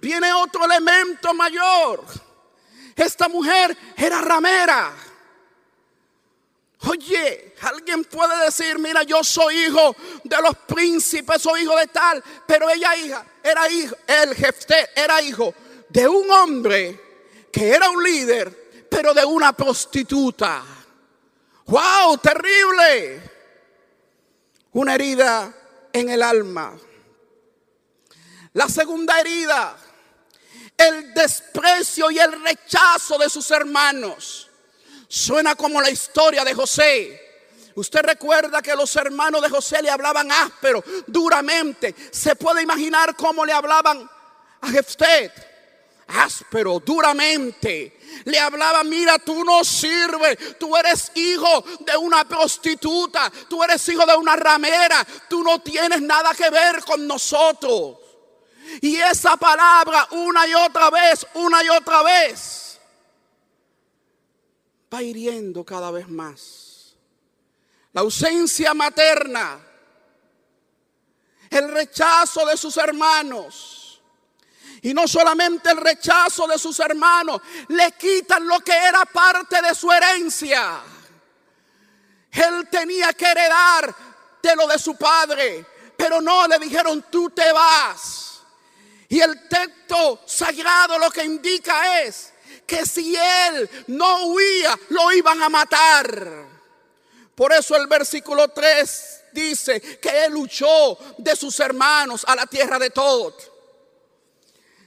viene 0.00 0.32
otro 0.32 0.64
elemento 0.64 1.32
mayor. 1.34 2.04
Esta 2.94 3.28
mujer 3.28 3.76
era 3.96 4.20
ramera. 4.20 4.92
Oye, 6.88 7.54
alguien 7.62 8.04
puede 8.04 8.44
decir, 8.44 8.78
mira, 8.78 9.02
yo 9.02 9.24
soy 9.24 9.64
hijo 9.64 9.96
de 10.22 10.42
los 10.42 10.56
príncipes, 10.58 11.42
soy 11.42 11.62
hijo 11.62 11.76
de 11.76 11.86
tal, 11.88 12.22
pero 12.46 12.68
ella 12.70 12.96
hija, 12.96 13.26
era 13.42 13.68
hijo, 13.68 13.96
el 14.06 14.34
jefe 14.34 14.90
era 14.94 15.20
hijo 15.22 15.52
de 15.88 16.06
un 16.06 16.30
hombre 16.30 17.00
que 17.50 17.70
era 17.70 17.90
un 17.90 18.02
líder, 18.02 18.86
pero 18.90 19.14
de 19.14 19.24
una 19.24 19.52
prostituta. 19.52 20.62
¡Wow! 21.66 22.18
Terrible. 22.18 23.22
Una 24.72 24.94
herida 24.94 25.52
en 25.92 26.10
el 26.10 26.22
alma. 26.22 26.76
La 28.56 28.68
segunda 28.70 29.20
herida 29.20 29.76
el 30.76 31.12
desprecio 31.12 32.10
y 32.10 32.18
el 32.18 32.40
rechazo 32.42 33.18
de 33.18 33.28
sus 33.28 33.50
hermanos. 33.50 34.48
Suena 35.08 35.54
como 35.54 35.80
la 35.80 35.90
historia 35.90 36.42
de 36.42 36.54
José. 36.54 37.22
Usted 37.74 38.00
recuerda 38.00 38.62
que 38.62 38.74
los 38.74 38.94
hermanos 38.96 39.42
de 39.42 39.50
José 39.50 39.82
le 39.82 39.90
hablaban 39.90 40.32
áspero, 40.32 40.82
duramente. 41.06 41.94
Se 42.10 42.34
puede 42.34 42.62
imaginar 42.62 43.14
cómo 43.14 43.44
le 43.44 43.52
hablaban 43.52 44.08
a 44.62 44.70
Jefté. 44.70 45.30
Áspero, 46.08 46.80
duramente. 46.80 47.98
Le 48.24 48.38
hablaban, 48.38 48.88
mira, 48.88 49.18
tú 49.18 49.44
no 49.44 49.64
sirves. 49.64 50.58
Tú 50.58 50.74
eres 50.76 51.12
hijo 51.14 51.62
de 51.80 51.96
una 51.96 52.24
prostituta. 52.24 53.30
Tú 53.48 53.62
eres 53.62 53.86
hijo 53.88 54.06
de 54.06 54.16
una 54.16 54.34
ramera. 54.34 55.06
Tú 55.28 55.42
no 55.42 55.60
tienes 55.60 56.00
nada 56.00 56.32
que 56.34 56.48
ver 56.48 56.82
con 56.84 57.06
nosotros. 57.06 58.05
Y 58.80 58.96
esa 58.96 59.36
palabra 59.36 60.08
una 60.12 60.46
y 60.46 60.54
otra 60.54 60.90
vez, 60.90 61.26
una 61.34 61.62
y 61.62 61.68
otra 61.68 62.02
vez, 62.02 62.80
va 64.92 65.02
hiriendo 65.02 65.64
cada 65.64 65.90
vez 65.90 66.08
más. 66.08 66.94
La 67.92 68.02
ausencia 68.02 68.74
materna, 68.74 69.58
el 71.50 71.72
rechazo 71.72 72.44
de 72.46 72.56
sus 72.56 72.76
hermanos. 72.76 74.02
Y 74.82 74.92
no 74.92 75.08
solamente 75.08 75.70
el 75.70 75.78
rechazo 75.78 76.46
de 76.46 76.58
sus 76.58 76.78
hermanos, 76.80 77.40
le 77.68 77.92
quitan 77.92 78.46
lo 78.46 78.60
que 78.60 78.76
era 78.76 79.04
parte 79.06 79.60
de 79.62 79.74
su 79.74 79.90
herencia. 79.90 80.80
Él 82.30 82.68
tenía 82.70 83.12
que 83.14 83.24
heredar 83.24 83.94
de 84.42 84.54
lo 84.54 84.66
de 84.66 84.78
su 84.78 84.94
padre, 84.96 85.66
pero 85.96 86.20
no 86.20 86.46
le 86.46 86.58
dijeron, 86.58 87.06
tú 87.10 87.30
te 87.30 87.50
vas. 87.52 88.25
Y 89.08 89.20
el 89.20 89.48
texto 89.48 90.22
sagrado 90.26 90.98
lo 90.98 91.10
que 91.10 91.24
indica 91.24 92.02
es 92.02 92.32
que 92.66 92.84
si 92.84 93.16
él 93.16 93.68
no 93.88 94.26
huía, 94.26 94.78
lo 94.88 95.12
iban 95.12 95.42
a 95.42 95.48
matar. 95.48 96.46
Por 97.34 97.52
eso 97.52 97.76
el 97.76 97.86
versículo 97.86 98.48
3 98.48 99.20
dice 99.32 99.80
que 99.80 100.24
él 100.24 100.32
luchó 100.32 100.98
de 101.18 101.36
sus 101.36 101.60
hermanos 101.60 102.24
a 102.26 102.34
la 102.34 102.46
tierra 102.46 102.78
de 102.78 102.90
Tod. 102.90 103.34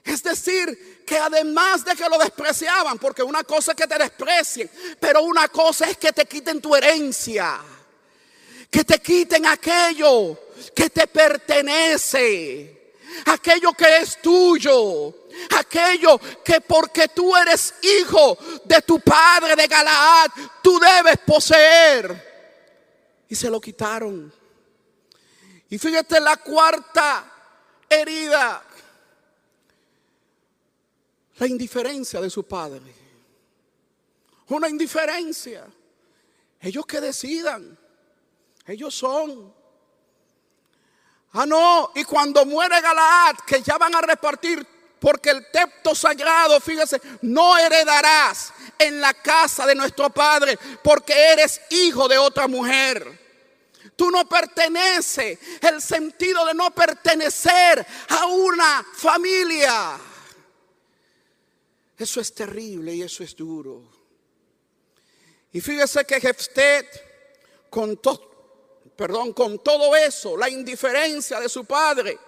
Es 0.03 0.23
decir, 0.23 1.03
que 1.05 1.17
además 1.17 1.85
de 1.85 1.95
que 1.95 2.09
lo 2.09 2.17
despreciaban, 2.17 2.97
porque 2.97 3.23
una 3.23 3.43
cosa 3.43 3.71
es 3.71 3.77
que 3.77 3.87
te 3.87 3.97
desprecien, 3.97 4.69
pero 4.99 5.21
una 5.21 5.47
cosa 5.47 5.89
es 5.89 5.97
que 5.97 6.11
te 6.11 6.25
quiten 6.25 6.61
tu 6.61 6.75
herencia. 6.75 7.59
Que 8.69 8.83
te 8.83 8.99
quiten 8.99 9.45
aquello 9.45 10.37
que 10.75 10.89
te 10.89 11.07
pertenece, 11.07 12.78
aquello 13.25 13.73
que 13.73 13.97
es 13.97 14.21
tuyo, 14.21 15.13
aquello 15.57 16.19
que 16.43 16.61
porque 16.61 17.07
tú 17.09 17.35
eres 17.35 17.75
hijo 17.81 18.37
de 18.65 18.81
tu 18.81 18.99
padre 18.99 19.55
de 19.55 19.67
Galaad, 19.67 20.29
tú 20.61 20.79
debes 20.79 21.17
poseer. 21.19 22.29
Y 23.27 23.35
se 23.35 23.49
lo 23.49 23.61
quitaron. 23.61 24.33
Y 25.69 25.77
fíjate 25.77 26.19
la 26.19 26.37
cuarta 26.37 27.31
herida, 27.87 28.63
la 31.37 31.47
indiferencia 31.47 32.19
de 32.19 32.29
su 32.29 32.43
padre. 32.43 32.99
Una 34.49 34.67
indiferencia. 34.67 35.67
Ellos 36.59 36.85
que 36.85 36.99
decidan. 36.99 37.77
Ellos 38.65 38.95
son. 38.95 39.53
Ah, 41.33 41.45
no. 41.45 41.91
Y 41.95 42.03
cuando 42.03 42.45
muere 42.45 42.81
Galaad, 42.81 43.37
que 43.45 43.61
ya 43.61 43.77
van 43.77 43.95
a 43.95 44.01
repartir, 44.01 44.65
porque 44.99 45.29
el 45.29 45.49
tepto 45.51 45.95
sagrado, 45.95 46.59
fíjese, 46.59 47.01
no 47.21 47.57
heredarás 47.57 48.53
en 48.77 48.99
la 48.99 49.13
casa 49.13 49.65
de 49.65 49.75
nuestro 49.75 50.09
padre, 50.09 50.57
porque 50.83 51.13
eres 51.13 51.61
hijo 51.69 52.07
de 52.07 52.17
otra 52.17 52.47
mujer. 52.47 53.19
Tú 53.95 54.09
no 54.11 54.27
perteneces, 54.27 55.39
el 55.61 55.81
sentido 55.81 56.45
de 56.45 56.53
no 56.53 56.71
pertenecer 56.71 57.85
a 58.09 58.25
una 58.25 58.85
familia. 58.93 59.97
Eso 61.97 62.21
es 62.21 62.33
terrible 62.33 62.95
y 62.95 63.01
eso 63.01 63.23
es 63.23 63.35
duro. 63.35 63.83
Y 65.51 65.59
fíjese 65.59 66.05
que 66.05 66.21
Jeftet 66.21 67.67
con 67.69 67.97
todo 67.97 68.28
perdón, 68.99 69.31
con 69.31 69.59
todo 69.59 69.95
eso, 69.95 70.35
la 70.35 70.49
indiferencia 70.49 71.39
de 71.39 71.47
su 71.47 71.63
padre, 71.63 72.19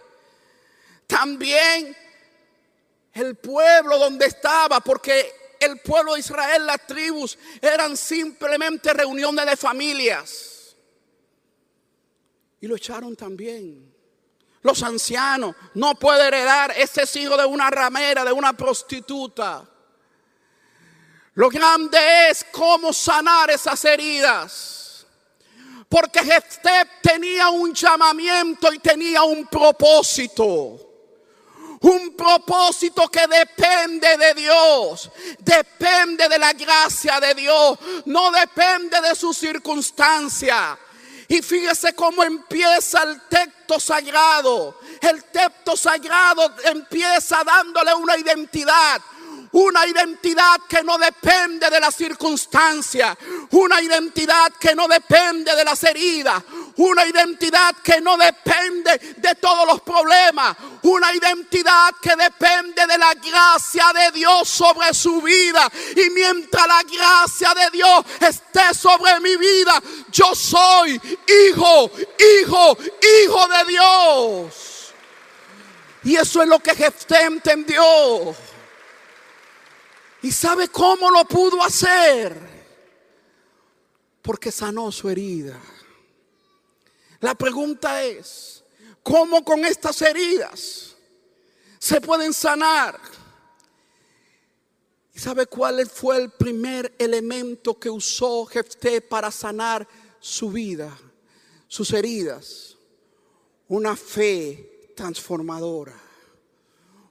también 1.06 1.94
el 3.12 3.36
pueblo 3.36 3.98
donde 4.00 4.28
estaba, 4.28 4.80
porque 4.80 5.58
el 5.60 5.82
pueblo 5.82 6.14
de 6.14 6.22
Israel, 6.22 6.66
las 6.66 6.88
tribus, 6.88 7.38
eran 7.62 7.98
simplemente 7.98 8.94
reuniones 8.94 9.46
de 9.48 9.58
familias. 9.58 10.78
Y 12.62 12.68
lo 12.68 12.78
echaron 12.78 13.18
también. 13.18 13.94
Los 14.62 14.82
ancianos 14.82 15.54
no 15.74 15.96
puede 15.96 16.26
heredar, 16.26 16.72
ese 16.78 17.02
es 17.02 17.14
hijo 17.18 17.36
de 17.36 17.44
una 17.44 17.70
ramera, 17.70 18.24
de 18.24 18.32
una 18.32 18.54
prostituta. 18.54 19.68
Lo 21.34 21.50
grande 21.50 22.30
es 22.30 22.46
cómo 22.50 22.94
sanar 22.94 23.52
esas 23.52 23.84
heridas. 23.84 24.91
Porque 25.92 26.24
Jefté 26.24 26.88
tenía 27.02 27.50
un 27.50 27.74
llamamiento 27.74 28.72
y 28.72 28.80
tenía 28.80 29.24
un 29.24 29.46
propósito. 29.46 30.80
Un 31.82 32.16
propósito 32.16 33.10
que 33.10 33.28
depende 33.28 34.16
de 34.16 34.34
Dios, 34.36 35.12
depende 35.40 36.30
de 36.30 36.38
la 36.38 36.54
gracia 36.54 37.20
de 37.20 37.34
Dios, 37.34 37.78
no 38.06 38.32
depende 38.32 39.02
de 39.02 39.14
su 39.16 39.34
circunstancia. 39.34 40.80
Y 41.28 41.42
fíjese 41.42 41.94
cómo 41.94 42.24
empieza 42.24 43.04
el 43.04 43.28
texto 43.28 43.78
sagrado. 43.78 44.80
El 45.02 45.26
texto 45.26 45.76
sagrado 45.76 46.56
empieza 46.64 47.44
dándole 47.44 47.94
una 47.96 48.16
identidad 48.16 49.02
una 49.54 49.86
identidad 49.86 50.62
que 50.68 50.84
no 50.84 50.98
depende 50.98 51.70
de 51.70 51.80
la 51.80 51.92
circunstancia, 51.92 53.18
una 53.52 53.82
identidad 53.82 54.54
que 54.60 54.74
no 54.74 54.88
depende 54.88 55.56
de 55.56 55.64
las 55.66 55.84
heridas, 55.84 56.42
una 56.78 57.06
identidad 57.06 57.76
que 57.84 58.00
no 58.00 58.18
depende 58.18 58.98
de 59.18 59.36
todos 59.36 59.68
los 59.68 59.82
problemas, 59.82 60.56
una 60.84 61.14
identidad 61.14 61.94
que 62.02 62.16
depende 62.16 62.88
de 62.88 62.98
la 62.98 63.14
gracia 63.14 63.92
de 63.94 64.12
Dios 64.12 64.48
sobre 64.48 64.94
su 64.94 65.22
vida. 65.22 65.70
Y 65.96 66.10
mientras 66.12 66.68
la 66.68 66.84
gracia 66.84 67.54
de 67.54 67.70
Dios 67.72 68.06
esté 68.22 68.74
sobre 68.74 69.20
mi 69.20 69.36
vida, 69.36 69.82
yo 70.12 70.34
soy 70.34 71.00
hijo, 71.50 71.92
hijo, 72.42 72.78
hijo 73.24 73.48
de 73.48 73.66
Dios. 73.68 74.94
Y 76.04 76.16
eso 76.16 76.42
es 76.42 76.48
lo 76.48 76.60
que 76.60 76.74
Jefté 76.74 77.26
entendió. 77.26 78.34
¿Y 80.24 80.32
sabe 80.32 80.68
cómo 80.68 81.10
lo 81.10 81.26
pudo 81.26 81.64
hacer? 81.64 82.38
Porque 84.22 84.52
sanó 84.52 84.92
su 84.92 85.10
herida. 85.10 85.60
La 87.20 87.34
pregunta 87.36 88.04
es, 88.04 88.64
¿cómo 89.02 89.44
con 89.44 89.66
estas 89.66 90.02
heridas 90.02 90.96
se 91.80 92.00
pueden 92.02 92.34
sanar? 92.34 93.00
¿Y 95.14 95.20
sabe 95.20 95.48
cuál 95.48 95.88
fue 95.90 96.18
el 96.18 96.32
primer 96.32 96.94
elemento 97.00 97.80
que 97.80 97.90
usó 97.90 98.46
Jefté 98.46 99.02
para 99.02 99.32
sanar 99.32 99.88
su 100.20 100.52
vida, 100.52 100.96
sus 101.68 101.92
heridas? 101.94 102.78
Una 103.68 103.96
fe 103.96 104.92
transformadora, 104.96 105.98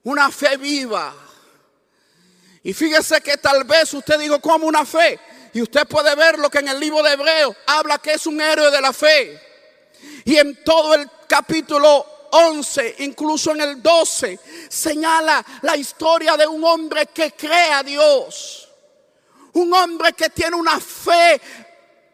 una 0.05 0.31
fe 0.31 0.57
viva 0.57 1.30
y 2.63 2.73
fíjese 2.73 3.21
que 3.21 3.39
tal 3.39 3.65
vez 3.65 3.93
usted 3.95 4.19
dijo 4.19 4.41
como 4.41 4.67
una 4.67 4.85
fe. 4.85 5.19
Y 5.53 5.63
usted 5.63 5.87
puede 5.87 6.15
ver 6.15 6.39
lo 6.39 6.51
que 6.51 6.59
en 6.59 6.69
el 6.69 6.79
libro 6.79 7.03
de 7.03 7.13
Hebreo 7.13 7.57
habla 7.67 7.99
que 7.99 8.13
es 8.13 8.27
un 8.27 8.41
héroe 8.41 8.71
de 8.71 8.81
la 8.81 8.93
fe. 8.93 9.41
Y 10.25 10.37
en 10.37 10.63
todo 10.63 10.95
el 10.95 11.11
capítulo 11.27 12.29
11, 12.31 12.97
incluso 12.99 13.53
en 13.53 13.63
el 13.63 13.83
12, 13.83 14.39
señala 14.69 15.45
la 15.63 15.77
historia 15.77 16.37
de 16.37 16.47
un 16.47 16.63
hombre 16.65 17.07
que 17.07 17.33
cree 17.33 17.73
a 17.73 17.83
Dios. 17.83 18.69
Un 19.55 19.73
hombre 19.75 20.13
que 20.13 20.31
tiene 20.31 20.55
una 20.55 20.79
fe 20.79 21.41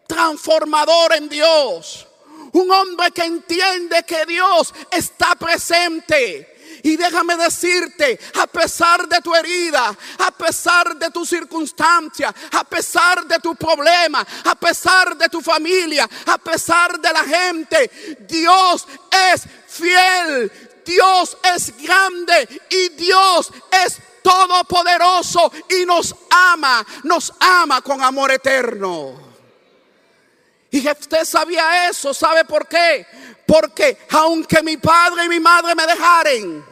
transformadora 0.06 1.16
en 1.16 1.28
Dios. 1.28 2.06
Un 2.52 2.70
hombre 2.70 3.10
que 3.10 3.24
entiende 3.24 4.04
que 4.04 4.24
Dios 4.24 4.72
está 4.90 5.34
presente 5.34 6.55
y 6.82 6.96
déjame 6.96 7.36
decirte, 7.36 8.18
a 8.40 8.46
pesar 8.46 9.08
de 9.08 9.20
tu 9.20 9.34
herida, 9.34 9.96
a 10.18 10.30
pesar 10.30 10.96
de 10.96 11.10
tu 11.10 11.24
circunstancia, 11.24 12.34
a 12.52 12.64
pesar 12.64 13.26
de 13.26 13.38
tu 13.38 13.54
problema, 13.54 14.26
a 14.44 14.54
pesar 14.54 15.16
de 15.16 15.28
tu 15.28 15.40
familia, 15.40 16.08
a 16.26 16.38
pesar 16.38 17.00
de 17.00 17.12
la 17.12 17.24
gente, 17.24 18.16
Dios 18.20 18.86
es 19.32 19.42
fiel, 19.66 20.50
Dios 20.84 21.36
es 21.54 21.76
grande 21.76 22.62
y 22.70 22.88
Dios 22.90 23.50
es 23.84 23.98
todopoderoso 24.22 25.52
y 25.70 25.86
nos 25.86 26.14
ama, 26.30 26.84
nos 27.04 27.32
ama 27.40 27.80
con 27.80 28.02
amor 28.02 28.30
eterno. 28.32 29.25
Y 30.76 30.86
usted 30.86 31.24
sabía 31.24 31.88
eso, 31.88 32.12
¿sabe 32.12 32.44
por 32.44 32.68
qué? 32.68 33.06
Porque 33.46 33.96
aunque 34.10 34.62
mi 34.62 34.76
padre 34.76 35.24
y 35.24 35.28
mi 35.30 35.40
madre 35.40 35.74
me 35.74 35.86
dejaren, 35.86 36.62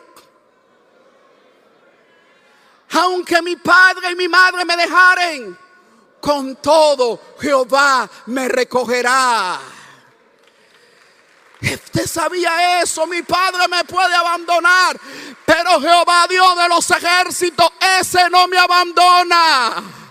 aunque 2.91 3.41
mi 3.41 3.57
padre 3.57 4.11
y 4.11 4.15
mi 4.15 4.29
madre 4.29 4.67
me 4.67 4.77
dejaren, 4.77 5.59
con 6.21 6.57
todo 6.57 7.19
Jehová 7.41 8.07
me 8.27 8.47
recogerá. 8.47 9.59
Usted 11.63 12.07
sabía 12.07 12.83
eso, 12.83 13.07
mi 13.07 13.23
padre 13.23 13.67
me 13.69 13.85
puede 13.85 14.15
abandonar, 14.15 15.01
pero 15.47 15.81
Jehová 15.81 16.27
Dios 16.29 16.57
de 16.59 16.69
los 16.69 16.91
ejércitos, 16.91 17.71
ese 17.99 18.29
no 18.29 18.47
me 18.49 18.59
abandona. 18.59 20.04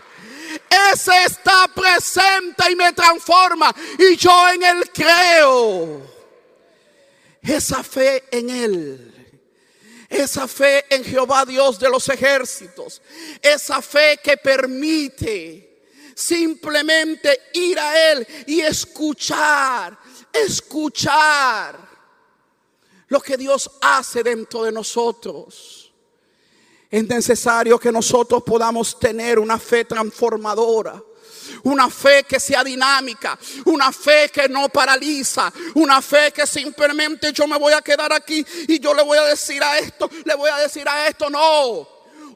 Ese 0.92 1.24
está 1.26 1.68
presente 1.74 2.72
y 2.72 2.76
me 2.76 2.92
transforma 2.94 3.74
y 3.98 4.16
yo 4.16 4.50
en 4.50 4.64
él 4.64 4.92
creo. 4.92 6.14
Esa 7.42 7.84
fe 7.84 8.24
en 8.32 8.50
él 8.50 9.14
esa 10.14 10.48
fe 10.48 10.86
en 10.90 11.04
Jehová 11.04 11.44
Dios 11.46 11.80
de 11.80 11.90
los 11.90 12.08
ejércitos. 12.08 13.02
Esa 13.42 13.82
fe 13.82 14.20
que 14.24 14.38
permite 14.38 15.74
simplemente 16.16 17.50
ir 17.54 17.80
a 17.80 18.12
Él 18.12 18.28
y 18.46 18.62
escuchar, 18.62 19.98
escuchar 20.32 21.80
lo 23.08 23.20
que 23.20 23.38
Dios 23.38 23.70
hace 23.82 24.24
dentro 24.24 24.64
de 24.64 24.72
nosotros. 24.72 25.83
Es 26.94 27.08
necesario 27.08 27.80
que 27.80 27.92
nosotros 27.92 28.44
podamos 28.44 29.00
tener 29.00 29.40
una 29.40 29.58
fe 29.58 29.84
transformadora 29.84 31.02
una 31.64 31.90
fe 31.90 32.24
que 32.24 32.40
sea 32.40 32.64
dinámica, 32.64 33.38
una 33.66 33.92
fe 33.92 34.30
que 34.30 34.48
no 34.48 34.70
paraliza, 34.70 35.52
una 35.76 36.02
fe 36.02 36.32
que 36.32 36.46
simplemente 36.46 37.32
yo 37.34 37.48
me 37.48 37.58
voy 37.58 37.74
a 37.74 37.82
quedar 37.82 38.14
aquí 38.14 38.46
y 38.68 38.80
yo 38.80 38.94
le 38.94 39.02
voy 39.02 39.18
a 39.18 39.24
decir 39.24 39.64
a 39.64 39.80
esto, 39.80 40.10
le 40.24 40.36
voy 40.36 40.50
a 40.50 40.58
decir 40.58 40.88
a 40.88 41.08
esto, 41.08 41.30
no. 41.30 41.88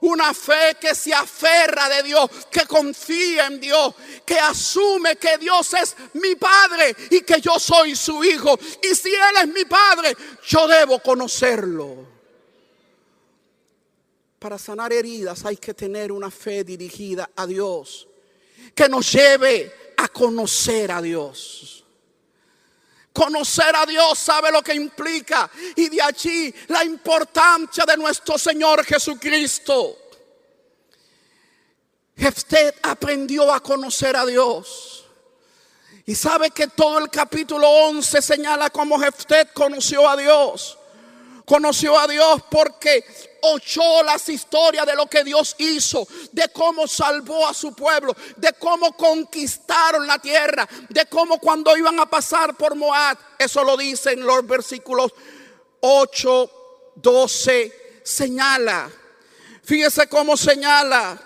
Una 0.01 0.33
fe 0.33 0.75
que 0.79 0.95
se 0.95 1.13
aferra 1.13 1.89
de 1.89 2.03
Dios, 2.03 2.29
que 2.49 2.65
confía 2.65 3.47
en 3.47 3.59
Dios, 3.59 3.93
que 4.25 4.39
asume 4.39 5.17
que 5.17 5.37
Dios 5.37 5.73
es 5.73 5.95
mi 6.13 6.35
Padre 6.35 6.95
y 7.11 7.21
que 7.21 7.39
yo 7.41 7.59
soy 7.59 7.95
su 7.95 8.23
Hijo. 8.23 8.57
Y 8.81 8.95
si 8.95 9.09
Él 9.09 9.35
es 9.41 9.47
mi 9.47 9.65
Padre, 9.65 10.15
yo 10.47 10.67
debo 10.67 10.99
conocerlo. 10.99 12.16
Para 14.39 14.57
sanar 14.57 14.93
heridas 14.93 15.45
hay 15.45 15.57
que 15.57 15.73
tener 15.73 16.11
una 16.11 16.29
fe 16.29 16.63
dirigida 16.63 17.29
a 17.35 17.45
Dios, 17.47 18.07
que 18.75 18.87
nos 18.87 19.11
lleve 19.11 19.93
a 19.97 20.07
conocer 20.09 20.91
a 20.91 21.01
Dios. 21.01 21.83
Conocer 23.11 23.75
a 23.75 23.83
Dios 23.87 24.19
sabe 24.19 24.51
lo 24.51 24.61
que 24.61 24.75
implica 24.75 25.49
y 25.75 25.89
de 25.89 25.99
allí 25.99 26.53
la 26.67 26.83
importancia 26.83 27.83
de 27.83 27.97
nuestro 27.97 28.37
Señor 28.37 28.85
Jesucristo. 28.85 29.97
Usted 32.15 32.75
aprendió 32.83 33.51
a 33.51 33.59
conocer 33.59 34.15
a 34.15 34.25
Dios. 34.25 35.05
Y 36.05 36.15
sabe 36.15 36.51
que 36.51 36.67
todo 36.67 36.99
el 36.99 37.09
capítulo 37.09 37.67
11 37.67 38.21
señala 38.21 38.69
cómo 38.69 38.99
Jeftet 38.99 39.51
conoció 39.51 40.07
a 40.07 40.15
Dios. 40.15 40.76
Conoció 41.47 41.97
a 41.97 42.07
Dios 42.07 42.41
porque 42.51 43.05
oyó 43.43 44.03
las 44.03 44.27
historias 44.27 44.85
de 44.85 44.97
lo 44.97 45.05
que 45.07 45.23
Dios 45.23 45.55
hizo, 45.59 46.05
de 46.33 46.49
cómo 46.49 46.89
salvó 46.89 47.47
a 47.47 47.53
su 47.53 47.73
pueblo, 47.73 48.13
de 48.35 48.51
cómo 48.51 48.97
conquistaron 48.97 50.05
la 50.05 50.19
tierra, 50.19 50.67
de 50.89 51.05
cómo 51.05 51.39
cuando 51.39 51.77
iban 51.77 51.97
a 52.01 52.05
pasar 52.05 52.57
por 52.57 52.75
Moab, 52.75 53.17
eso 53.39 53.63
lo 53.63 53.77
dice 53.77 54.11
en 54.11 54.25
los 54.25 54.45
versículos 54.45 55.13
8, 55.79 56.51
12, 56.95 58.01
señala. 58.03 58.91
Fíjese 59.63 60.09
cómo 60.09 60.35
señala 60.35 61.17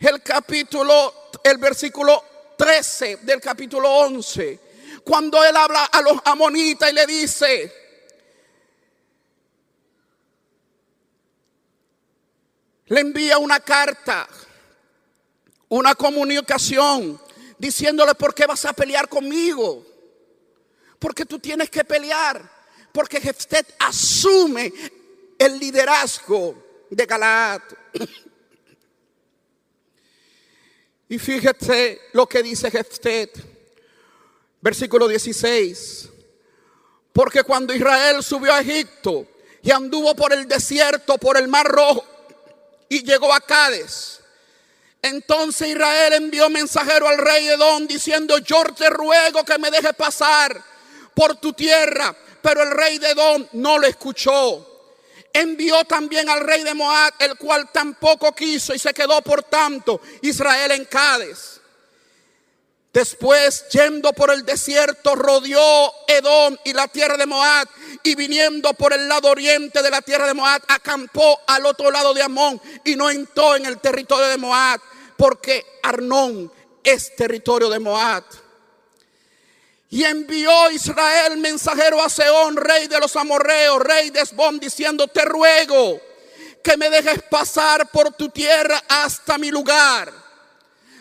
el 0.00 0.24
capítulo, 0.24 1.30
el 1.44 1.58
versículo 1.58 2.24
13 2.58 3.18
del 3.18 3.40
capítulo 3.40 3.88
11, 3.88 4.58
cuando 5.04 5.44
él 5.44 5.56
habla 5.56 5.84
a 5.84 6.02
los 6.02 6.18
amonitas 6.24 6.90
y 6.90 6.94
le 6.94 7.06
dice, 7.06 7.85
le 12.86 13.00
envía 13.00 13.38
una 13.38 13.60
carta, 13.60 14.28
una 15.68 15.94
comunicación, 15.94 17.20
diciéndole, 17.58 18.14
¿por 18.14 18.34
qué 18.34 18.46
vas 18.46 18.64
a 18.64 18.72
pelear 18.72 19.08
conmigo? 19.08 19.84
Porque 20.98 21.24
tú 21.24 21.38
tienes 21.38 21.68
que 21.70 21.84
pelear, 21.84 22.48
porque 22.92 23.20
Jeftet 23.20 23.74
asume 23.78 24.72
el 25.38 25.58
liderazgo 25.58 26.86
de 26.90 27.06
Galaad. 27.06 27.62
Y 31.08 31.20
fíjate 31.20 32.00
lo 32.14 32.28
que 32.28 32.42
dice 32.42 32.68
Jeftet, 32.68 33.30
versículo 34.60 35.06
16. 35.06 36.08
Porque 37.12 37.44
cuando 37.44 37.72
Israel 37.72 38.24
subió 38.24 38.52
a 38.52 38.60
Egipto 38.60 39.24
y 39.62 39.70
anduvo 39.70 40.16
por 40.16 40.32
el 40.32 40.48
desierto, 40.48 41.16
por 41.16 41.36
el 41.36 41.46
mar 41.46 41.68
rojo, 41.68 42.04
y 42.88 43.02
llegó 43.02 43.32
a 43.32 43.40
Cádiz. 43.40 44.20
Entonces 45.02 45.68
Israel 45.68 46.14
envió 46.14 46.50
mensajero 46.50 47.06
al 47.06 47.18
rey 47.18 47.46
Edom 47.48 47.86
diciendo, 47.86 48.38
yo 48.38 48.64
te 48.76 48.90
ruego 48.90 49.44
que 49.44 49.58
me 49.58 49.70
dejes 49.70 49.94
pasar 49.94 50.60
por 51.14 51.36
tu 51.36 51.52
tierra. 51.52 52.14
Pero 52.42 52.62
el 52.62 52.70
rey 52.70 52.98
de 52.98 53.10
Edom 53.10 53.46
no 53.52 53.78
lo 53.78 53.86
escuchó. 53.86 54.72
Envió 55.32 55.84
también 55.84 56.28
al 56.28 56.40
rey 56.40 56.62
de 56.62 56.74
Moab, 56.74 57.12
el 57.18 57.36
cual 57.36 57.70
tampoco 57.70 58.34
quiso 58.34 58.74
y 58.74 58.78
se 58.78 58.94
quedó 58.94 59.20
por 59.22 59.42
tanto 59.42 60.00
Israel 60.22 60.70
en 60.72 60.84
Cádiz. 60.86 61.60
Después, 62.96 63.68
yendo 63.68 64.14
por 64.14 64.30
el 64.30 64.46
desierto, 64.46 65.14
rodeó 65.14 65.92
Edom 66.08 66.56
y 66.64 66.72
la 66.72 66.88
tierra 66.88 67.18
de 67.18 67.26
Moab. 67.26 67.68
Y 68.02 68.14
viniendo 68.14 68.72
por 68.72 68.94
el 68.94 69.06
lado 69.06 69.28
oriente 69.28 69.82
de 69.82 69.90
la 69.90 70.00
tierra 70.00 70.26
de 70.26 70.32
Moab, 70.32 70.62
acampó 70.66 71.38
al 71.46 71.66
otro 71.66 71.90
lado 71.90 72.14
de 72.14 72.22
Amón 72.22 72.58
y 72.86 72.96
no 72.96 73.10
entró 73.10 73.54
en 73.54 73.66
el 73.66 73.80
territorio 73.80 74.28
de 74.28 74.38
Moab, 74.38 74.80
porque 75.18 75.62
Arnón 75.82 76.50
es 76.82 77.14
territorio 77.14 77.68
de 77.68 77.80
Moab. 77.80 78.24
Y 79.90 80.02
envió 80.02 80.70
Israel 80.70 81.36
mensajero 81.36 82.02
a 82.02 82.08
Seón, 82.08 82.56
rey 82.56 82.86
de 82.86 82.98
los 82.98 83.14
amorreos, 83.14 83.78
rey 83.78 84.08
de 84.08 84.22
Esbón, 84.22 84.58
diciendo, 84.58 85.06
te 85.06 85.22
ruego 85.26 86.00
que 86.64 86.78
me 86.78 86.88
dejes 86.88 87.20
pasar 87.28 87.90
por 87.90 88.14
tu 88.14 88.30
tierra 88.30 88.82
hasta 88.88 89.36
mi 89.36 89.50
lugar. 89.50 90.25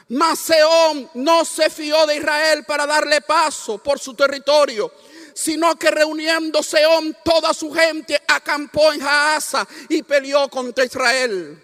Mas 0.10 0.40
Seón 0.40 1.10
no 1.16 1.44
se 1.46 1.70
fió 1.70 2.06
de 2.06 2.18
Israel 2.18 2.64
para 2.66 2.86
darle 2.86 3.22
paso 3.22 3.80
por 3.80 4.00
su 4.00 4.14
territorio, 4.14 4.92
sino 5.34 5.76
que 5.76 5.90
reuniendo 5.90 6.62
Seón 6.62 7.18
toda 7.24 7.54
su 7.54 7.72
gente 7.72 8.22
acampó 8.28 8.94
en 8.94 9.02
Jaasa 9.02 9.68
y 9.90 10.04
peleó 10.04 10.48
contra 10.50 10.86
Israel. 10.86 11.62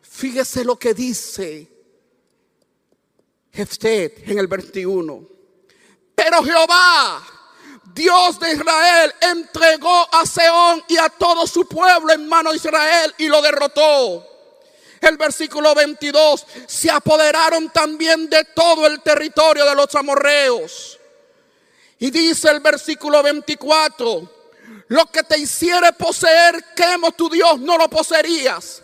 Fíjese 0.00 0.64
lo 0.64 0.78
que 0.78 0.94
dice 0.94 1.68
Jeftet 3.52 4.28
en 4.28 4.38
el 4.38 4.46
21. 4.46 5.28
Pero 6.14 6.42
Jehová, 6.42 7.22
Dios 7.92 8.38
de 8.38 8.52
Israel, 8.52 9.14
entregó 9.20 10.08
a 10.14 10.24
Seón 10.24 10.84
y 10.88 10.96
a 10.96 11.08
todo 11.08 11.46
su 11.46 11.66
pueblo 11.66 12.12
en 12.12 12.28
mano 12.28 12.50
de 12.50 12.56
Israel 12.56 13.14
y 13.18 13.26
lo 13.26 13.42
derrotó. 13.42 14.35
El 15.06 15.16
versículo 15.18 15.72
22, 15.72 16.46
se 16.66 16.90
apoderaron 16.90 17.70
también 17.70 18.28
de 18.28 18.44
todo 18.46 18.88
el 18.88 19.00
territorio 19.02 19.64
de 19.64 19.74
los 19.76 19.94
amorreos. 19.94 20.98
Y 22.00 22.10
dice 22.10 22.50
el 22.50 22.58
versículo 22.58 23.22
24, 23.22 24.32
lo 24.88 25.06
que 25.06 25.22
te 25.22 25.38
hiciere 25.38 25.92
poseer, 25.92 26.72
quemo 26.74 27.12
tu 27.12 27.30
Dios, 27.30 27.60
no 27.60 27.78
lo 27.78 27.88
poseerías. 27.88 28.82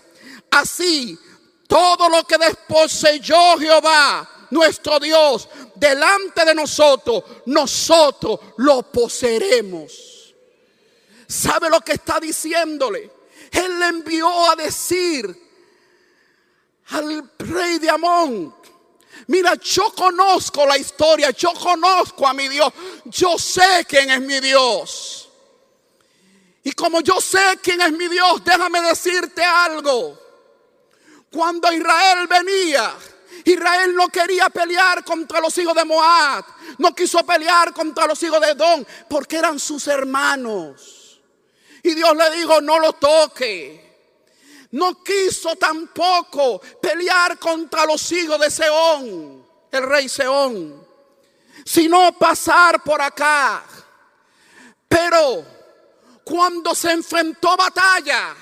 Así, 0.48 1.18
todo 1.66 2.08
lo 2.08 2.22
que 2.22 2.38
desposeyó 2.38 3.58
Jehová, 3.58 4.46
nuestro 4.50 5.00
Dios, 5.00 5.48
delante 5.74 6.44
de 6.44 6.54
nosotros, 6.54 7.24
nosotros 7.46 8.38
lo 8.58 8.84
poseeremos. 8.92 10.34
¿Sabe 11.26 11.68
lo 11.68 11.80
que 11.80 11.94
está 11.94 12.20
diciéndole? 12.20 13.10
Él 13.50 13.80
le 13.80 13.86
envió 13.88 14.50
a 14.50 14.54
decir 14.54 15.41
al 16.88 17.30
rey 17.38 17.78
de 17.78 17.90
Amón. 17.90 18.54
Mira, 19.28 19.54
yo 19.54 19.92
conozco 19.94 20.66
la 20.66 20.76
historia, 20.76 21.30
yo 21.30 21.52
conozco 21.54 22.26
a 22.26 22.34
mi 22.34 22.48
Dios, 22.48 22.72
yo 23.04 23.38
sé 23.38 23.86
quién 23.88 24.10
es 24.10 24.20
mi 24.20 24.40
Dios. 24.40 25.28
Y 26.64 26.72
como 26.72 27.00
yo 27.00 27.20
sé 27.20 27.58
quién 27.62 27.80
es 27.80 27.92
mi 27.92 28.08
Dios, 28.08 28.42
déjame 28.44 28.80
decirte 28.82 29.42
algo. 29.42 30.18
Cuando 31.30 31.72
Israel 31.72 32.26
venía, 32.28 32.94
Israel 33.44 33.94
no 33.94 34.08
quería 34.08 34.48
pelear 34.50 35.04
contra 35.04 35.40
los 35.40 35.56
hijos 35.58 35.74
de 35.74 35.84
Moab, 35.84 36.44
no 36.78 36.94
quiso 36.94 37.24
pelear 37.24 37.72
contra 37.72 38.06
los 38.06 38.22
hijos 38.22 38.40
de 38.40 38.50
Edom, 38.50 38.84
porque 39.08 39.36
eran 39.36 39.58
sus 39.58 39.86
hermanos. 39.88 41.20
Y 41.82 41.94
Dios 41.94 42.16
le 42.16 42.30
dijo, 42.36 42.60
no 42.60 42.78
lo 42.78 42.92
toque 42.92 43.81
no 44.72 45.02
quiso 45.02 45.56
tampoco 45.56 46.60
pelear 46.80 47.38
contra 47.38 47.84
los 47.86 48.10
hijos 48.12 48.40
de 48.40 48.50
Seón, 48.50 49.46
el 49.70 49.82
rey 49.84 50.08
Seón, 50.08 50.86
sino 51.64 52.12
pasar 52.18 52.82
por 52.82 53.00
acá. 53.00 53.64
Pero 54.88 55.44
cuando 56.24 56.74
se 56.74 56.92
enfrentó 56.92 57.56
batalla, 57.56 58.34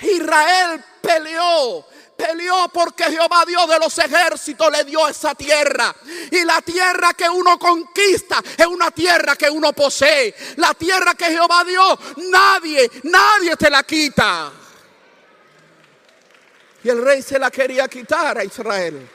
Israel 0.00 0.84
peleó 1.00 1.86
peleó 2.20 2.68
porque 2.68 3.04
Jehová 3.04 3.44
Dios 3.46 3.66
de 3.66 3.78
los 3.78 3.96
ejércitos 3.98 4.70
le 4.70 4.84
dio 4.84 5.08
esa 5.08 5.34
tierra. 5.34 5.94
Y 6.30 6.44
la 6.44 6.60
tierra 6.60 7.14
que 7.14 7.28
uno 7.28 7.58
conquista 7.58 8.42
es 8.58 8.66
una 8.66 8.90
tierra 8.90 9.36
que 9.36 9.48
uno 9.48 9.72
posee. 9.72 10.34
La 10.56 10.74
tierra 10.74 11.14
que 11.14 11.26
Jehová 11.26 11.64
dio, 11.64 11.98
nadie, 12.28 12.90
nadie 13.04 13.56
te 13.56 13.70
la 13.70 13.82
quita. 13.84 14.52
Y 16.82 16.88
el 16.88 17.02
rey 17.02 17.22
se 17.22 17.38
la 17.38 17.50
quería 17.50 17.88
quitar 17.88 18.38
a 18.38 18.44
Israel. 18.44 19.08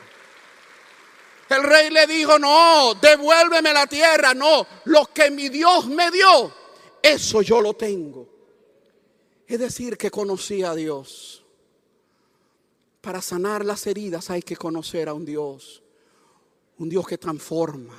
El 1.49 1.63
rey 1.63 1.89
le 1.89 2.07
dijo, 2.07 2.39
no, 2.39 2.95
devuélveme 2.95 3.71
la 3.71 3.85
tierra, 3.85 4.33
no, 4.33 4.65
lo 4.85 5.05
que 5.13 5.29
mi 5.29 5.49
Dios 5.49 5.85
me 5.87 6.09
dio, 6.09 6.51
eso 7.01 7.41
yo 7.43 7.61
lo 7.61 7.75
tengo. 7.75 8.27
Es 9.45 9.59
decir, 9.59 9.95
que 9.95 10.09
conocía 10.09 10.71
a 10.71 10.75
Dios. 10.75 11.43
Para 12.99 13.21
sanar 13.21 13.63
las 13.63 13.85
heridas 13.85 14.31
hay 14.31 14.41
que 14.41 14.57
conocer 14.57 15.07
a 15.07 15.13
un 15.13 15.23
Dios, 15.23 15.83
un 16.79 16.89
Dios 16.89 17.05
que 17.05 17.19
transforma, 17.19 17.95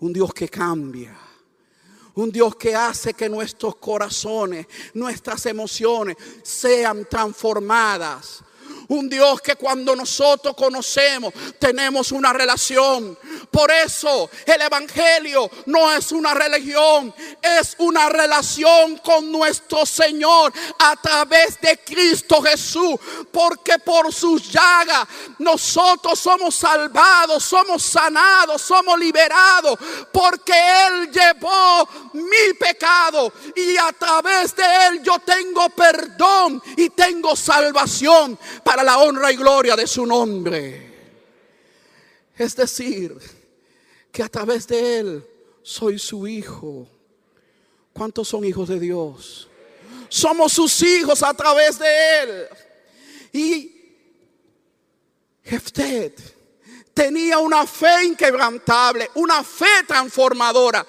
un 0.00 0.12
Dios 0.12 0.34
que 0.34 0.48
cambia, 0.48 1.16
Un 2.18 2.32
Dios 2.32 2.56
que 2.56 2.74
hace 2.74 3.14
que 3.14 3.28
nuestros 3.28 3.76
corazones, 3.76 4.66
nuestras 4.94 5.46
emociones 5.46 6.16
sean 6.42 7.06
transformadas 7.08 8.42
un 8.88 9.08
Dios 9.08 9.40
que 9.40 9.56
cuando 9.56 9.94
nosotros 9.94 10.54
conocemos 10.54 11.32
tenemos 11.58 12.12
una 12.12 12.32
relación. 12.32 13.16
Por 13.58 13.72
eso 13.72 14.30
el 14.46 14.62
Evangelio 14.62 15.50
no 15.66 15.92
es 15.92 16.12
una 16.12 16.32
religión, 16.32 17.12
es 17.42 17.74
una 17.78 18.08
relación 18.08 18.98
con 18.98 19.32
nuestro 19.32 19.84
Señor 19.84 20.52
a 20.78 20.94
través 20.94 21.60
de 21.60 21.76
Cristo 21.78 22.40
Jesús. 22.40 22.94
Porque 23.32 23.80
por 23.80 24.14
sus 24.14 24.52
llagas 24.52 25.08
nosotros 25.40 26.20
somos 26.20 26.54
salvados, 26.54 27.42
somos 27.42 27.82
sanados, 27.82 28.62
somos 28.62 28.96
liberados. 28.96 29.76
Porque 30.12 30.52
Él 30.86 31.10
llevó 31.10 31.88
mi 32.12 32.54
pecado 32.60 33.32
y 33.56 33.76
a 33.76 33.90
través 33.90 34.54
de 34.54 34.86
Él 34.86 35.02
yo 35.02 35.18
tengo 35.18 35.68
perdón 35.70 36.62
y 36.76 36.90
tengo 36.90 37.34
salvación 37.34 38.38
para 38.62 38.84
la 38.84 38.98
honra 38.98 39.32
y 39.32 39.36
gloria 39.36 39.74
de 39.74 39.88
su 39.88 40.06
nombre. 40.06 40.86
Es 42.36 42.54
decir, 42.54 43.37
que 44.18 44.24
a 44.24 44.28
través 44.28 44.66
de 44.66 44.98
Él 44.98 45.24
soy 45.62 45.96
su 45.96 46.26
hijo. 46.26 46.88
¿Cuántos 47.92 48.26
son 48.26 48.44
hijos 48.44 48.68
de 48.68 48.80
Dios? 48.80 49.48
Somos 50.08 50.54
sus 50.54 50.82
hijos 50.82 51.22
a 51.22 51.32
través 51.34 51.78
de 51.78 52.22
Él. 52.22 52.48
Y 53.32 53.94
Jeftet 55.44 56.20
tenía 56.92 57.38
una 57.38 57.64
fe 57.64 58.06
inquebrantable, 58.06 59.08
una 59.14 59.44
fe 59.44 59.84
transformadora 59.86 60.84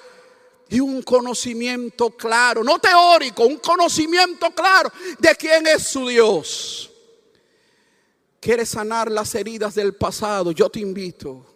y 0.68 0.80
un 0.80 1.00
conocimiento 1.02 2.10
claro, 2.10 2.64
no 2.64 2.80
teórico, 2.80 3.44
un 3.44 3.58
conocimiento 3.58 4.50
claro 4.50 4.90
de 5.20 5.36
quién 5.36 5.68
es 5.68 5.84
su 5.84 6.08
Dios 6.08 6.90
quieres 8.40 8.70
sanar 8.70 9.10
las 9.10 9.34
heridas 9.34 9.74
del 9.74 9.94
pasado, 9.94 10.50
yo 10.50 10.70
te 10.70 10.80
invito 10.80 11.49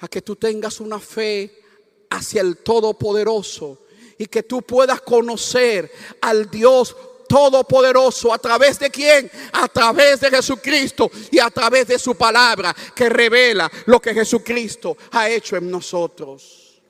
a 0.00 0.08
que 0.08 0.22
tú 0.22 0.36
tengas 0.36 0.80
una 0.80 0.98
fe 0.98 1.62
hacia 2.10 2.40
el 2.40 2.58
Todopoderoso 2.58 3.86
y 4.18 4.26
que 4.26 4.42
tú 4.42 4.62
puedas 4.62 5.00
conocer 5.00 5.90
al 6.20 6.50
Dios 6.50 6.96
Todopoderoso. 7.28 8.32
¿A 8.32 8.38
través 8.38 8.78
de 8.78 8.90
quién? 8.90 9.30
A 9.52 9.68
través 9.68 10.20
de 10.20 10.30
Jesucristo 10.30 11.10
y 11.30 11.38
a 11.38 11.50
través 11.50 11.86
de 11.86 11.98
su 11.98 12.14
palabra 12.16 12.74
que 12.94 13.08
revela 13.08 13.70
lo 13.86 14.00
que 14.00 14.12
Jesucristo 14.12 14.96
ha 15.12 15.28
hecho 15.28 15.56
en 15.56 15.70
nosotros. 15.70 16.82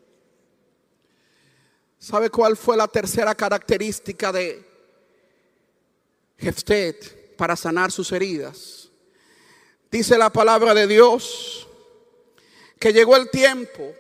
¿Sabe 1.99 2.31
cuál 2.31 2.57
fue 2.57 2.77
la 2.77 2.89
tercera 2.89 3.35
característica 3.35 4.33
de 4.33 4.65
Jeftet? 6.39 7.21
para 7.41 7.57
sanar 7.57 7.91
sus 7.91 8.13
heridas. 8.13 8.91
Dice 9.91 10.19
la 10.19 10.31
palabra 10.31 10.75
de 10.75 10.87
Dios 10.87 11.67
que 12.81 12.93
llegó 12.93 13.15
el 13.15 13.31
tiempo 13.31 13.95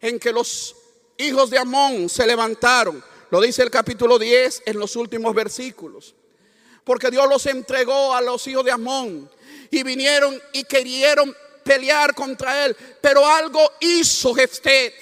en 0.00 0.18
que 0.18 0.32
los 0.32 0.74
hijos 1.16 1.48
de 1.48 1.58
Amón 1.58 2.08
se 2.08 2.26
levantaron. 2.26 3.02
Lo 3.30 3.40
dice 3.40 3.62
el 3.62 3.70
capítulo 3.70 4.18
10 4.18 4.64
en 4.66 4.78
los 4.78 4.96
últimos 4.96 5.32
versículos. 5.34 6.14
Porque 6.84 7.12
Dios 7.12 7.28
los 7.28 7.46
entregó 7.46 8.12
a 8.12 8.20
los 8.20 8.44
hijos 8.48 8.64
de 8.64 8.72
Amón 8.72 9.30
y 9.70 9.84
vinieron 9.84 10.38
y 10.52 10.64
querían 10.64 11.34
pelear 11.62 12.12
contra 12.12 12.66
él. 12.66 12.76
Pero 13.00 13.24
algo 13.24 13.60
hizo 13.80 14.34
Jefté. 14.34 14.92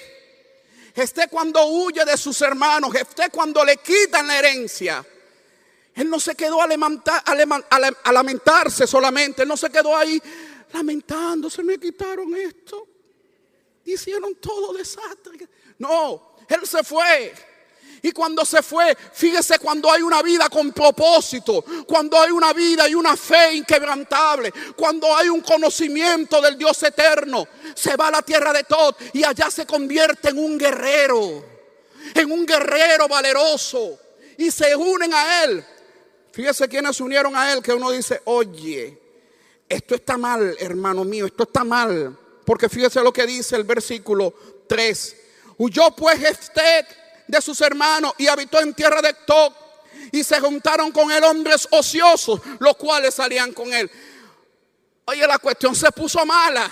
Jefté 0.95 1.27
cuando 1.27 1.65
huye 1.65 2.05
de 2.05 2.17
sus 2.17 2.39
hermanos, 2.41 2.93
Jefté 2.93 3.31
cuando 3.31 3.65
le 3.65 3.77
quitan 3.77 4.27
la 4.27 4.37
herencia. 4.37 5.03
Él 5.95 6.07
no 6.07 6.19
se 6.19 6.35
quedó 6.35 6.61
a, 6.61 6.67
lamentarse 8.11 8.85
solamente. 8.85 9.41
Él 9.41 9.47
no 9.47 9.57
se 9.57 9.71
quedó 9.71 9.97
ahí 9.97 10.21
lamentándose. 10.71 11.63
Me 11.63 11.79
quitaron 11.79 12.35
esto. 12.35 12.90
Hicieron 13.85 14.35
todo 14.35 14.73
desastre. 14.73 15.47
No, 15.77 16.35
él 16.47 16.67
se 16.67 16.83
fue. 16.83 17.33
Y 18.03 18.11
cuando 18.11 18.43
se 18.45 18.63
fue, 18.63 18.97
fíjese 19.13 19.59
cuando 19.59 19.91
hay 19.91 20.01
una 20.01 20.23
vida 20.23 20.49
con 20.49 20.71
propósito, 20.71 21.63
cuando 21.87 22.19
hay 22.19 22.31
una 22.31 22.51
vida 22.51 22.89
y 22.89 22.95
una 22.95 23.15
fe 23.15 23.53
inquebrantable, 23.53 24.51
cuando 24.75 25.15
hay 25.15 25.29
un 25.29 25.41
conocimiento 25.41 26.41
del 26.41 26.57
Dios 26.57 26.81
eterno, 26.81 27.47
se 27.75 27.95
va 27.95 28.07
a 28.07 28.11
la 28.11 28.21
tierra 28.23 28.53
de 28.53 28.63
todo 28.63 28.95
y 29.13 29.23
allá 29.23 29.51
se 29.51 29.67
convierte 29.67 30.29
en 30.29 30.39
un 30.39 30.57
guerrero, 30.57 31.45
en 32.15 32.31
un 32.31 32.43
guerrero 32.43 33.07
valeroso 33.07 33.99
y 34.35 34.49
se 34.49 34.75
unen 34.75 35.13
a 35.13 35.43
él 35.43 35.63
Fíjese 36.31 36.67
quienes 36.69 36.95
se 36.95 37.03
unieron 37.03 37.35
a 37.35 37.51
él, 37.51 37.61
que 37.61 37.73
uno 37.73 37.91
dice, 37.91 38.21
oye, 38.25 38.97
esto 39.67 39.95
está 39.95 40.17
mal, 40.17 40.55
hermano 40.59 41.03
mío, 41.03 41.25
esto 41.25 41.43
está 41.43 41.63
mal. 41.63 42.17
Porque 42.51 42.67
fíjese 42.67 42.99
lo 42.99 43.13
que 43.13 43.25
dice 43.25 43.55
el 43.55 43.63
versículo 43.63 44.33
3. 44.67 45.15
Huyó 45.57 45.95
pues 45.95 46.19
Jeftet 46.19 46.85
de 47.25 47.41
sus 47.41 47.61
hermanos 47.61 48.11
y 48.17 48.27
habitó 48.27 48.59
en 48.59 48.73
tierra 48.73 49.01
de 49.01 49.13
Toc. 49.25 49.55
Y 50.11 50.21
se 50.21 50.37
juntaron 50.41 50.91
con 50.91 51.09
él 51.13 51.23
hombres 51.23 51.65
ociosos, 51.71 52.41
los 52.59 52.75
cuales 52.75 53.15
salían 53.15 53.53
con 53.53 53.73
él. 53.73 53.89
Oye, 55.05 55.25
la 55.25 55.39
cuestión 55.39 55.73
se 55.73 55.89
puso 55.93 56.25
mala. 56.25 56.69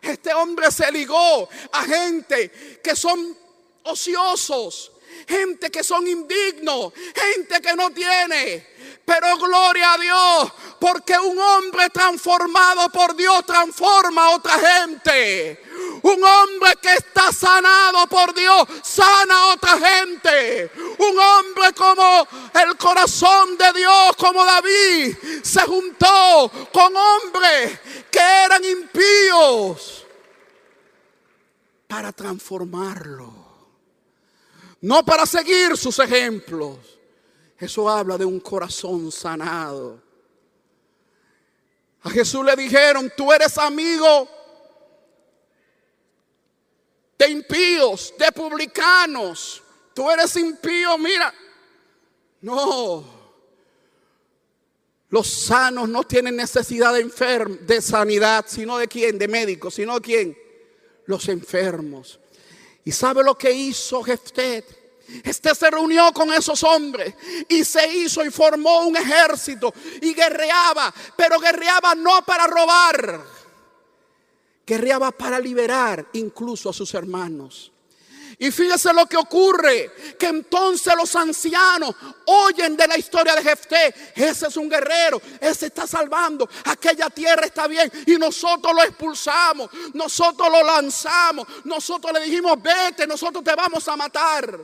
Este 0.00 0.32
hombre 0.32 0.70
se 0.70 0.92
ligó 0.92 1.48
a 1.72 1.82
gente 1.82 2.78
que 2.80 2.94
son 2.94 3.36
ociosos, 3.82 4.89
gente 5.26 5.70
que 5.70 5.84
son 5.84 6.06
indignos, 6.06 6.92
gente 7.14 7.60
que 7.60 7.74
no 7.74 7.90
tiene. 7.90 8.66
Pero 9.04 9.36
gloria 9.38 9.94
a 9.94 9.98
Dios, 9.98 10.52
porque 10.78 11.18
un 11.18 11.38
hombre 11.38 11.90
transformado 11.90 12.90
por 12.90 13.16
Dios 13.16 13.44
transforma 13.44 14.26
a 14.26 14.30
otra 14.30 14.58
gente. 14.58 15.60
Un 16.02 16.22
hombre 16.24 16.76
que 16.80 16.94
está 16.94 17.32
sanado 17.32 18.06
por 18.06 18.32
Dios 18.34 18.66
sana 18.82 19.34
a 19.34 19.46
otra 19.54 19.78
gente. 19.78 20.70
Un 20.98 21.18
hombre 21.18 21.72
como 21.74 22.26
el 22.54 22.76
corazón 22.76 23.56
de 23.58 23.72
Dios, 23.72 24.16
como 24.16 24.44
David, 24.44 25.16
se 25.42 25.60
juntó 25.62 26.50
con 26.72 26.94
hombres 26.96 27.78
que 28.10 28.20
eran 28.20 28.64
impíos 28.64 30.06
para 31.86 32.12
transformarlo. 32.12 33.39
No 34.80 35.04
para 35.04 35.26
seguir 35.26 35.76
sus 35.76 35.98
ejemplos 35.98 37.00
eso 37.60 37.90
habla 37.90 38.16
de 38.16 38.24
un 38.24 38.40
corazón 38.40 39.12
sanado. 39.12 40.02
A 42.02 42.08
Jesús 42.08 42.42
le 42.42 42.56
dijeron, 42.56 43.12
tú 43.14 43.30
eres 43.30 43.58
amigo 43.58 44.26
de 47.18 47.28
impíos, 47.28 48.14
de 48.18 48.32
publicanos. 48.32 49.62
Tú 49.92 50.10
eres 50.10 50.34
impío, 50.36 50.96
mira. 50.96 51.34
No. 52.40 53.04
Los 55.10 55.28
sanos 55.28 55.86
no 55.86 56.04
tienen 56.04 56.36
necesidad 56.36 56.94
de, 56.94 57.58
de 57.60 57.82
sanidad, 57.82 58.46
sino 58.48 58.78
de 58.78 58.88
quién, 58.88 59.18
de 59.18 59.28
médicos, 59.28 59.74
sino 59.74 59.96
de 59.96 60.00
quién, 60.00 60.38
los 61.04 61.28
enfermos. 61.28 62.18
¿Y 62.84 62.92
sabe 62.92 63.22
lo 63.22 63.36
que 63.36 63.52
hizo 63.52 64.02
Jeftet? 64.02 64.80
Este 65.24 65.54
se 65.54 65.70
reunió 65.70 66.12
con 66.12 66.32
esos 66.32 66.62
hombres 66.62 67.14
y 67.48 67.64
se 67.64 67.92
hizo 67.92 68.24
y 68.24 68.30
formó 68.30 68.82
un 68.82 68.96
ejército 68.96 69.72
y 70.00 70.14
guerreaba, 70.14 70.94
pero 71.16 71.40
guerreaba 71.40 71.94
no 71.96 72.24
para 72.24 72.46
robar, 72.46 73.20
guerreaba 74.64 75.10
para 75.10 75.40
liberar 75.40 76.06
incluso 76.12 76.70
a 76.70 76.72
sus 76.72 76.94
hermanos. 76.94 77.72
Y 78.42 78.50
fíjese 78.50 78.94
lo 78.94 79.04
que 79.04 79.18
ocurre, 79.18 79.92
que 80.18 80.28
entonces 80.28 80.94
los 80.96 81.14
ancianos 81.14 81.94
oyen 82.24 82.74
de 82.74 82.88
la 82.88 82.96
historia 82.96 83.34
de 83.34 83.42
Jefté. 83.42 83.94
Ese 84.14 84.46
es 84.46 84.56
un 84.56 84.66
guerrero, 84.66 85.20
ese 85.38 85.66
está 85.66 85.86
salvando, 85.86 86.48
aquella 86.64 87.10
tierra 87.10 87.44
está 87.44 87.66
bien. 87.66 87.92
Y 88.06 88.16
nosotros 88.16 88.74
lo 88.74 88.82
expulsamos, 88.82 89.68
nosotros 89.92 90.48
lo 90.50 90.64
lanzamos, 90.64 91.46
nosotros 91.64 92.14
le 92.14 92.20
dijimos, 92.20 92.56
vete, 92.62 93.06
nosotros 93.06 93.44
te 93.44 93.54
vamos 93.54 93.86
a 93.86 93.94
matar 93.94 94.58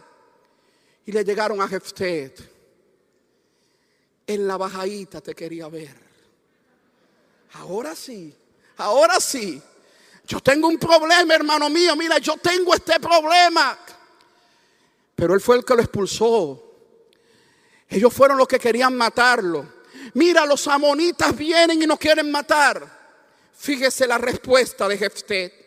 y 1.05 1.13
le 1.13 1.23
llegaron 1.23 1.61
a 1.61 1.69
Jeftet. 1.69 2.51
En 4.27 4.49
la 4.49 4.57
bajadita 4.57 5.21
te 5.21 5.35
quería 5.35 5.69
ver. 5.69 5.95
Ahora 7.53 7.95
sí, 7.95 8.35
ahora 8.79 9.21
sí. 9.21 9.63
Yo 10.27 10.41
tengo 10.41 10.69
un 10.69 10.79
problema, 10.79 11.35
hermano 11.35 11.71
mío. 11.71 11.95
Mira, 11.97 12.19
yo 12.19 12.37
tengo 12.37 12.75
este 12.75 12.99
problema. 12.99 13.79
Pero 15.15 15.35
él 15.35 15.41
fue 15.41 15.57
el 15.57 15.65
que 15.65 15.75
lo 15.75 15.83
expulsó. 15.83 16.63
Ellos 17.89 18.13
fueron 18.13 18.37
los 18.37 18.49
que 18.49 18.59
querían 18.59 18.97
matarlo. 18.97 19.77
Mira, 20.15 20.45
los 20.45 20.67
amonitas 20.67 21.37
vienen 21.37 21.81
y 21.81 21.87
nos 21.87 21.99
quieren 21.99 22.31
matar. 22.31 22.97
Fíjese 23.57 24.07
la 24.07 24.19
respuesta 24.19 24.87
de 24.89 24.99
Jeftet. 24.99 25.67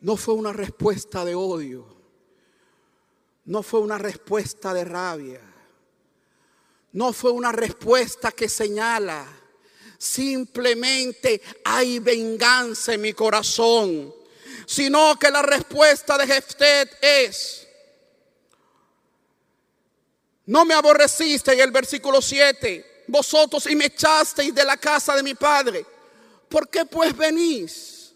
no 0.00 0.16
fue 0.16 0.34
una 0.34 0.52
respuesta 0.52 1.24
de 1.24 1.34
odio, 1.34 1.84
no 3.44 3.62
fue 3.62 3.80
una 3.80 3.98
respuesta 3.98 4.72
de 4.72 4.84
rabia, 4.84 5.40
no 6.92 7.12
fue 7.12 7.32
una 7.32 7.52
respuesta 7.52 8.32
que 8.32 8.48
señala, 8.48 9.26
simplemente 10.00 11.42
hay 11.62 11.98
venganza 11.98 12.94
en 12.94 13.02
mi 13.02 13.12
corazón, 13.12 14.14
sino 14.66 15.18
que 15.18 15.30
la 15.30 15.42
respuesta 15.42 16.16
de 16.16 16.26
Jeftet 16.26 16.96
es, 17.02 17.68
no 20.46 20.64
me 20.64 20.72
aborreciste 20.72 21.52
en 21.52 21.60
el 21.60 21.70
versículo 21.70 22.22
7, 22.22 23.04
vosotros 23.08 23.66
y 23.66 23.76
me 23.76 23.86
echasteis 23.86 24.54
de 24.54 24.64
la 24.64 24.78
casa 24.78 25.14
de 25.14 25.22
mi 25.22 25.34
padre. 25.34 25.84
¿Por 26.48 26.70
qué 26.70 26.86
pues 26.86 27.14
venís 27.14 28.14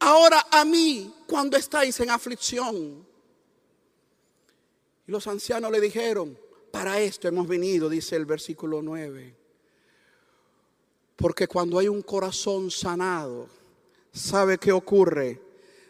ahora 0.00 0.44
a 0.50 0.64
mí 0.64 1.14
cuando 1.28 1.56
estáis 1.56 2.00
en 2.00 2.10
aflicción? 2.10 3.06
Y 5.06 5.12
los 5.12 5.28
ancianos 5.28 5.70
le 5.70 5.80
dijeron, 5.80 6.36
para 6.72 7.00
esto 7.00 7.28
hemos 7.28 7.46
venido, 7.46 7.88
dice 7.88 8.16
el 8.16 8.26
versículo 8.26 8.82
9. 8.82 9.41
Porque 11.16 11.46
cuando 11.46 11.78
hay 11.78 11.88
un 11.88 12.02
corazón 12.02 12.70
sanado, 12.70 13.48
¿sabe 14.12 14.58
qué 14.58 14.72
ocurre? 14.72 15.40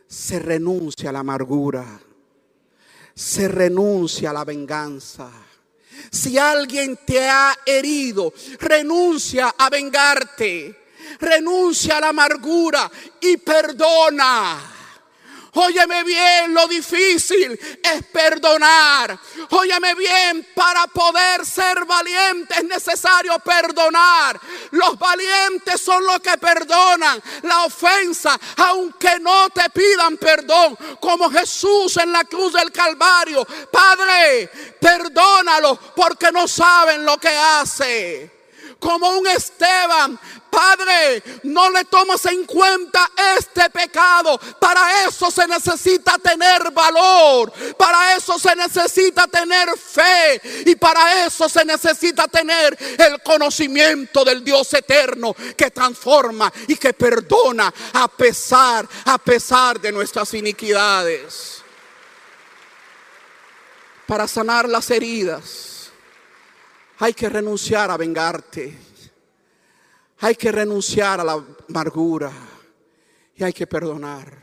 Se 0.06 0.38
renuncia 0.38 1.10
a 1.10 1.12
la 1.12 1.20
amargura, 1.20 2.00
se 3.14 3.48
renuncia 3.48 4.30
a 4.30 4.34
la 4.34 4.44
venganza. 4.44 5.30
Si 6.10 6.36
alguien 6.36 6.98
te 7.06 7.26
ha 7.28 7.56
herido, 7.64 8.32
renuncia 8.58 9.54
a 9.56 9.70
vengarte 9.70 10.82
renuncia 11.18 11.98
a 11.98 12.00
la 12.00 12.08
amargura 12.08 12.90
y 13.20 13.36
perdona. 13.38 14.71
Óyeme 15.54 16.02
bien, 16.04 16.54
lo 16.54 16.66
difícil 16.66 17.52
es 17.82 18.02
perdonar. 18.10 19.18
Óyeme 19.50 19.94
bien, 19.94 20.48
para 20.54 20.86
poder 20.86 21.44
ser 21.44 21.84
valiente 21.84 22.54
es 22.56 22.64
necesario 22.64 23.38
perdonar. 23.38 24.40
Los 24.70 24.98
valientes 24.98 25.78
son 25.78 26.06
los 26.06 26.20
que 26.20 26.38
perdonan 26.38 27.22
la 27.42 27.64
ofensa, 27.64 28.40
aunque 28.56 29.20
no 29.20 29.50
te 29.50 29.68
pidan 29.68 30.16
perdón, 30.16 30.74
como 30.98 31.30
Jesús 31.30 31.98
en 31.98 32.12
la 32.12 32.24
cruz 32.24 32.54
del 32.54 32.72
Calvario. 32.72 33.46
Padre, 33.70 34.50
perdónalo 34.80 35.78
porque 35.94 36.32
no 36.32 36.48
saben 36.48 37.04
lo 37.04 37.18
que 37.18 37.28
hace 37.28 38.41
como 38.82 39.08
un 39.10 39.26
Esteban. 39.28 40.18
Padre, 40.50 41.22
no 41.44 41.70
le 41.70 41.84
tomas 41.86 42.26
en 42.26 42.44
cuenta 42.44 43.10
este 43.38 43.70
pecado. 43.70 44.38
Para 44.58 45.06
eso 45.06 45.30
se 45.30 45.46
necesita 45.46 46.18
tener 46.18 46.70
valor. 46.72 47.50
Para 47.78 48.14
eso 48.16 48.38
se 48.38 48.54
necesita 48.54 49.26
tener 49.28 49.70
fe. 49.78 50.42
Y 50.66 50.74
para 50.74 51.24
eso 51.24 51.48
se 51.48 51.64
necesita 51.64 52.28
tener 52.28 52.76
el 52.98 53.22
conocimiento 53.22 54.24
del 54.24 54.44
Dios 54.44 54.74
eterno 54.74 55.34
que 55.56 55.70
transforma 55.70 56.52
y 56.66 56.76
que 56.76 56.92
perdona 56.92 57.72
a 57.94 58.08
pesar, 58.08 58.86
a 59.06 59.16
pesar 59.16 59.80
de 59.80 59.92
nuestras 59.92 60.34
iniquidades. 60.34 61.62
Para 64.06 64.28
sanar 64.28 64.68
las 64.68 64.90
heridas 64.90 65.71
hay 67.02 67.14
que 67.14 67.28
renunciar 67.28 67.90
a 67.90 67.96
vengarte. 67.96 68.78
Hay 70.20 70.36
que 70.36 70.52
renunciar 70.52 71.18
a 71.18 71.24
la 71.24 71.44
amargura. 71.68 72.30
Y 73.34 73.42
hay 73.42 73.52
que 73.52 73.66
perdonar. 73.66 74.38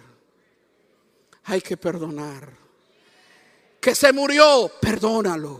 Hay 1.45 1.61
que 1.61 1.77
perdonar. 1.77 2.49
Que 3.79 3.95
se 3.95 4.11
murió, 4.11 4.69
perdónalo. 4.81 5.57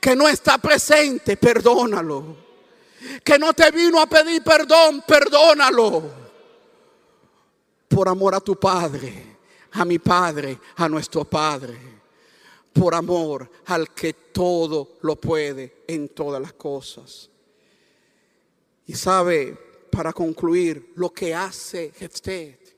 Que 0.00 0.16
no 0.16 0.26
está 0.26 0.58
presente, 0.58 1.36
perdónalo. 1.36 2.36
Que 3.22 3.38
no 3.38 3.52
te 3.52 3.70
vino 3.70 4.00
a 4.00 4.08
pedir 4.08 4.42
perdón, 4.42 5.04
perdónalo. 5.06 6.02
Por 7.86 8.08
amor 8.08 8.34
a 8.34 8.40
tu 8.40 8.58
Padre, 8.58 9.36
a 9.70 9.84
mi 9.84 10.00
Padre, 10.00 10.58
a 10.74 10.88
nuestro 10.88 11.24
Padre 11.24 11.91
por 12.72 12.94
amor 12.94 13.50
al 13.66 13.92
que 13.94 14.12
todo 14.12 14.98
lo 15.02 15.16
puede 15.16 15.84
en 15.86 16.08
todas 16.08 16.40
las 16.40 16.54
cosas. 16.54 17.28
Y 18.86 18.94
sabe, 18.94 19.56
para 19.90 20.12
concluir, 20.12 20.92
lo 20.96 21.10
que 21.10 21.34
hace 21.34 21.92
Jeftet. 21.98 22.76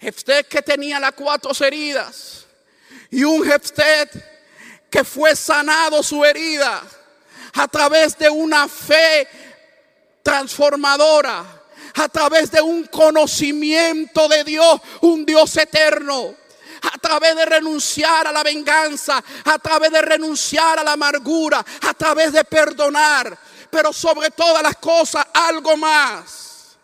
Jeftet 0.00 0.48
que 0.48 0.62
tenía 0.62 1.00
las 1.00 1.12
cuatro 1.12 1.52
heridas 1.64 2.46
y 3.10 3.24
un 3.24 3.44
Jeftet 3.44 4.10
que 4.90 5.04
fue 5.04 5.34
sanado 5.34 6.02
su 6.02 6.24
herida 6.24 6.82
a 7.54 7.68
través 7.68 8.16
de 8.18 8.28
una 8.30 8.68
fe 8.68 9.26
transformadora, 10.22 11.64
a 11.94 12.08
través 12.08 12.50
de 12.50 12.60
un 12.60 12.84
conocimiento 12.84 14.28
de 14.28 14.44
Dios, 14.44 14.80
un 15.00 15.24
Dios 15.24 15.56
eterno 15.56 16.34
a 16.82 16.98
través 16.98 17.36
de 17.36 17.44
renunciar 17.44 18.26
a 18.26 18.32
la 18.32 18.42
venganza, 18.42 19.22
a 19.44 19.58
través 19.58 19.90
de 19.90 20.02
renunciar 20.02 20.78
a 20.78 20.84
la 20.84 20.92
amargura, 20.92 21.64
a 21.82 21.94
través 21.94 22.32
de 22.32 22.44
perdonar, 22.44 23.38
pero 23.70 23.92
sobre 23.92 24.30
todas 24.30 24.62
las 24.62 24.76
cosas 24.76 25.26
algo 25.32 25.76
más. 25.76 26.76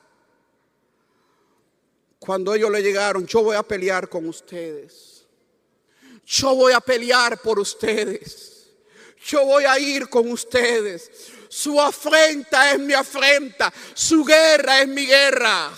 Cuando 2.18 2.54
ellos 2.54 2.70
le 2.70 2.82
llegaron, 2.82 3.26
yo 3.26 3.42
voy 3.42 3.56
a 3.56 3.62
pelear 3.62 4.08
con 4.08 4.26
ustedes. 4.26 5.26
Yo 6.24 6.54
voy 6.54 6.72
a 6.72 6.80
pelear 6.80 7.38
por 7.42 7.58
ustedes. 7.58 8.70
Yo 9.26 9.44
voy 9.44 9.64
a 9.64 9.78
ir 9.78 10.08
con 10.08 10.30
ustedes. 10.32 11.10
Su 11.48 11.80
afrenta 11.80 12.72
es 12.72 12.78
mi 12.78 12.94
afrenta. 12.94 13.72
Su 13.92 14.24
guerra 14.24 14.80
es 14.80 14.88
mi 14.88 15.06
guerra. 15.06 15.70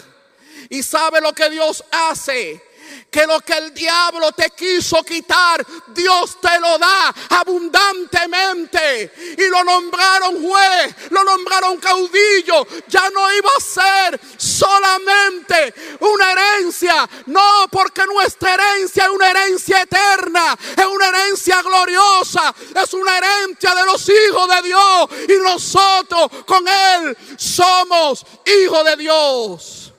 Y 0.68 0.82
sabe 0.82 1.20
lo 1.20 1.32
que 1.32 1.50
Dios 1.50 1.84
hace 1.90 2.62
que 3.10 3.26
lo 3.26 3.40
que 3.40 3.54
el 3.54 3.72
diablo 3.72 4.32
te 4.32 4.50
quiso 4.50 5.02
quitar, 5.02 5.64
Dios 5.88 6.38
te 6.40 6.58
lo 6.60 6.78
da 6.78 7.14
abundantemente. 7.30 9.36
Y 9.38 9.48
lo 9.48 9.64
nombraron 9.64 10.42
juez, 10.42 10.94
lo 11.10 11.24
nombraron 11.24 11.78
caudillo. 11.78 12.66
Ya 12.88 13.08
no 13.10 13.34
iba 13.34 13.50
a 13.56 13.60
ser 13.60 14.20
solamente 14.36 15.74
una 16.00 16.32
herencia. 16.32 17.08
No, 17.26 17.66
porque 17.70 18.04
nuestra 18.06 18.54
herencia 18.54 19.04
es 19.04 19.10
una 19.10 19.30
herencia 19.30 19.82
eterna, 19.82 20.56
es 20.76 20.86
una 20.86 21.08
herencia 21.08 21.62
gloriosa, 21.62 22.54
es 22.82 22.94
una 22.94 23.18
herencia 23.18 23.74
de 23.74 23.84
los 23.84 24.08
hijos 24.08 24.48
de 24.48 24.62
Dios. 24.62 25.08
Y 25.28 25.42
nosotros 25.42 26.28
con 26.46 26.66
Él 26.68 27.16
somos 27.36 28.24
hijos 28.44 28.84
de 28.84 28.96
Dios 28.96 29.92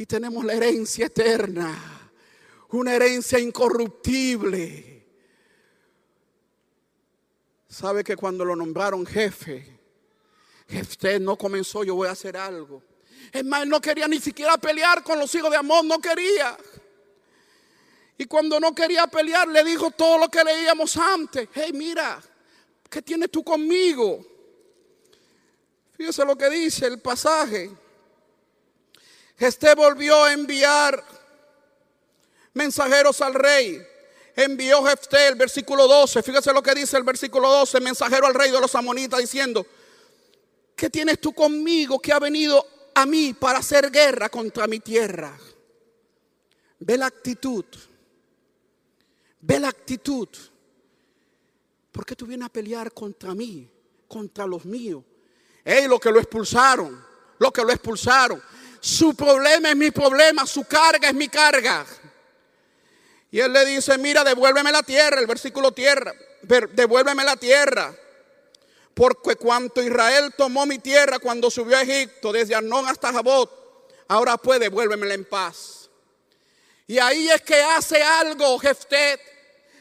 y 0.00 0.06
tenemos 0.06 0.42
la 0.46 0.54
herencia 0.54 1.04
eterna, 1.04 2.10
una 2.70 2.94
herencia 2.94 3.38
incorruptible. 3.38 5.06
Sabe 7.68 8.02
que 8.02 8.16
cuando 8.16 8.42
lo 8.46 8.56
nombraron 8.56 9.04
jefe, 9.04 9.78
usted 10.70 11.20
no 11.20 11.36
comenzó, 11.36 11.84
yo 11.84 11.96
voy 11.96 12.08
a 12.08 12.12
hacer 12.12 12.38
algo. 12.38 12.82
Es 13.30 13.44
más, 13.44 13.62
él 13.62 13.68
no 13.68 13.78
quería 13.78 14.08
ni 14.08 14.18
siquiera 14.20 14.56
pelear 14.56 15.04
con 15.04 15.18
los 15.18 15.34
hijos 15.34 15.50
de 15.50 15.58
Amón, 15.58 15.86
no 15.86 15.98
quería. 15.98 16.56
Y 18.16 18.24
cuando 18.24 18.58
no 18.58 18.74
quería 18.74 19.06
pelear, 19.06 19.48
le 19.48 19.62
dijo 19.64 19.90
todo 19.90 20.16
lo 20.16 20.30
que 20.30 20.42
leíamos 20.42 20.96
antes. 20.96 21.46
Hey, 21.52 21.72
mira, 21.74 22.22
¿qué 22.88 23.02
tienes 23.02 23.30
tú 23.30 23.44
conmigo? 23.44 24.24
Fíjese 25.92 26.24
lo 26.24 26.38
que 26.38 26.48
dice 26.48 26.86
el 26.86 27.02
pasaje. 27.02 27.70
Este 29.40 29.74
volvió 29.74 30.22
a 30.22 30.34
enviar 30.34 31.02
mensajeros 32.52 33.22
al 33.22 33.32
rey. 33.32 33.82
Envió 34.36 34.84
Jefté 34.84 35.28
el 35.28 35.34
versículo 35.34 35.88
12. 35.88 36.22
Fíjese 36.22 36.52
lo 36.52 36.62
que 36.62 36.74
dice 36.74 36.98
el 36.98 37.04
versículo 37.04 37.48
12. 37.48 37.80
Mensajero 37.80 38.26
al 38.26 38.34
rey 38.34 38.50
de 38.50 38.60
los 38.60 38.74
amonitas 38.74 39.18
diciendo, 39.18 39.66
¿qué 40.76 40.90
tienes 40.90 41.22
tú 41.22 41.32
conmigo 41.32 41.98
que 41.98 42.12
ha 42.12 42.18
venido 42.18 42.66
a 42.94 43.06
mí 43.06 43.32
para 43.32 43.60
hacer 43.60 43.90
guerra 43.90 44.28
contra 44.28 44.66
mi 44.66 44.80
tierra? 44.80 45.34
Ve 46.78 46.98
la 46.98 47.06
actitud. 47.06 47.64
Ve 49.40 49.58
la 49.58 49.68
actitud. 49.68 50.28
¿Por 51.90 52.04
qué 52.04 52.14
tú 52.14 52.26
vienes 52.26 52.44
a 52.44 52.52
pelear 52.52 52.92
contra 52.92 53.34
mí? 53.34 53.66
Contra 54.06 54.46
los 54.46 54.66
míos. 54.66 55.02
Ey, 55.64 55.88
lo 55.88 55.98
que 55.98 56.10
lo 56.10 56.20
expulsaron. 56.20 57.02
Lo 57.38 57.50
que 57.50 57.62
lo 57.62 57.70
expulsaron. 57.70 58.42
Su 58.80 59.14
problema 59.14 59.70
es 59.70 59.76
mi 59.76 59.90
problema, 59.90 60.46
su 60.46 60.64
carga 60.64 61.08
es 61.08 61.14
mi 61.14 61.28
carga. 61.28 61.84
Y 63.30 63.38
él 63.40 63.52
le 63.52 63.64
dice, 63.64 63.96
mira, 63.98 64.24
devuélveme 64.24 64.72
la 64.72 64.82
tierra, 64.82 65.20
el 65.20 65.26
versículo 65.26 65.72
tierra, 65.72 66.12
devuélveme 66.42 67.24
la 67.24 67.36
tierra. 67.36 67.94
Porque 68.94 69.36
cuanto 69.36 69.82
Israel 69.82 70.34
tomó 70.36 70.66
mi 70.66 70.78
tierra 70.78 71.18
cuando 71.18 71.50
subió 71.50 71.76
a 71.76 71.82
Egipto, 71.82 72.32
desde 72.32 72.54
Arnón 72.54 72.88
hasta 72.88 73.12
Jabot, 73.12 73.50
ahora 74.08 74.36
pues 74.36 74.58
devuélvemela 74.58 75.14
en 75.14 75.24
paz. 75.24 75.88
Y 76.86 76.98
ahí 76.98 77.30
es 77.30 77.40
que 77.42 77.54
hace 77.62 78.02
algo 78.02 78.58
Jeftet. 78.58 79.20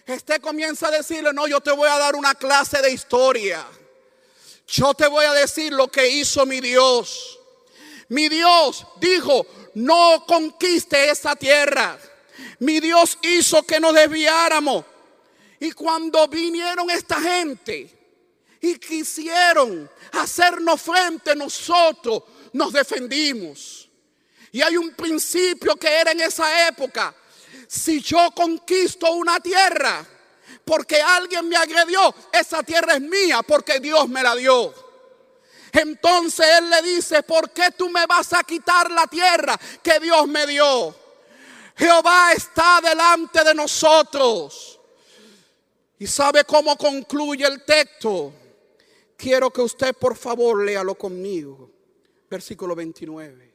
Jeftet 0.05 0.41
comienza 0.41 0.89
a 0.89 0.91
decirle, 0.91 1.33
no, 1.33 1.47
yo 1.47 1.59
te 1.59 1.71
voy 1.71 1.89
a 1.89 1.97
dar 1.97 2.15
una 2.15 2.35
clase 2.35 2.81
de 2.81 2.91
historia. 2.91 3.65
Yo 4.67 4.93
te 4.93 5.07
voy 5.07 5.25
a 5.25 5.33
decir 5.33 5.73
lo 5.73 5.87
que 5.87 6.07
hizo 6.07 6.45
mi 6.45 6.61
Dios. 6.61 7.38
Mi 8.09 8.27
Dios 8.27 8.85
dijo, 8.99 9.45
no 9.75 10.25
conquiste 10.27 11.09
esa 11.09 11.35
tierra. 11.35 11.97
Mi 12.59 12.79
Dios 12.79 13.17
hizo 13.21 13.63
que 13.63 13.79
nos 13.79 13.93
desviáramos. 13.93 14.83
Y 15.59 15.71
cuando 15.71 16.27
vinieron 16.27 16.89
esta 16.89 17.19
gente 17.21 17.89
y 18.61 18.75
quisieron 18.75 19.89
hacernos 20.13 20.81
frente, 20.81 21.35
nosotros 21.35 22.23
nos 22.53 22.73
defendimos. 22.73 23.89
Y 24.51 24.61
hay 24.61 24.77
un 24.77 24.91
principio 24.91 25.75
que 25.75 25.87
era 25.87 26.11
en 26.11 26.21
esa 26.21 26.67
época. 26.67 27.13
Si 27.67 28.01
yo 28.01 28.31
conquisto 28.31 29.11
una 29.11 29.39
tierra 29.39 30.05
porque 30.65 31.01
alguien 31.01 31.47
me 31.47 31.55
agredió, 31.55 32.13
esa 32.31 32.63
tierra 32.63 32.95
es 32.95 33.01
mía 33.01 33.41
porque 33.43 33.79
Dios 33.79 34.09
me 34.09 34.23
la 34.23 34.35
dio. 34.35 34.88
Entonces 35.71 36.45
él 36.57 36.69
le 36.69 36.81
dice, 36.81 37.23
¿por 37.23 37.51
qué 37.51 37.71
tú 37.77 37.89
me 37.89 38.05
vas 38.05 38.33
a 38.33 38.43
quitar 38.43 38.89
la 38.91 39.07
tierra 39.07 39.59
que 39.81 39.99
Dios 39.99 40.27
me 40.27 40.47
dio? 40.47 40.95
Jehová 41.75 42.33
está 42.33 42.81
delante 42.81 43.43
de 43.43 43.55
nosotros. 43.55 44.79
¿Y 45.99 46.07
sabe 46.07 46.43
cómo 46.43 46.77
concluye 46.77 47.45
el 47.45 47.63
texto? 47.63 48.33
Quiero 49.15 49.51
que 49.51 49.61
usted 49.61 49.95
por 49.95 50.15
favor 50.15 50.63
léalo 50.63 50.95
conmigo. 50.95 51.69
Versículo 52.29 52.75
29. 52.75 53.53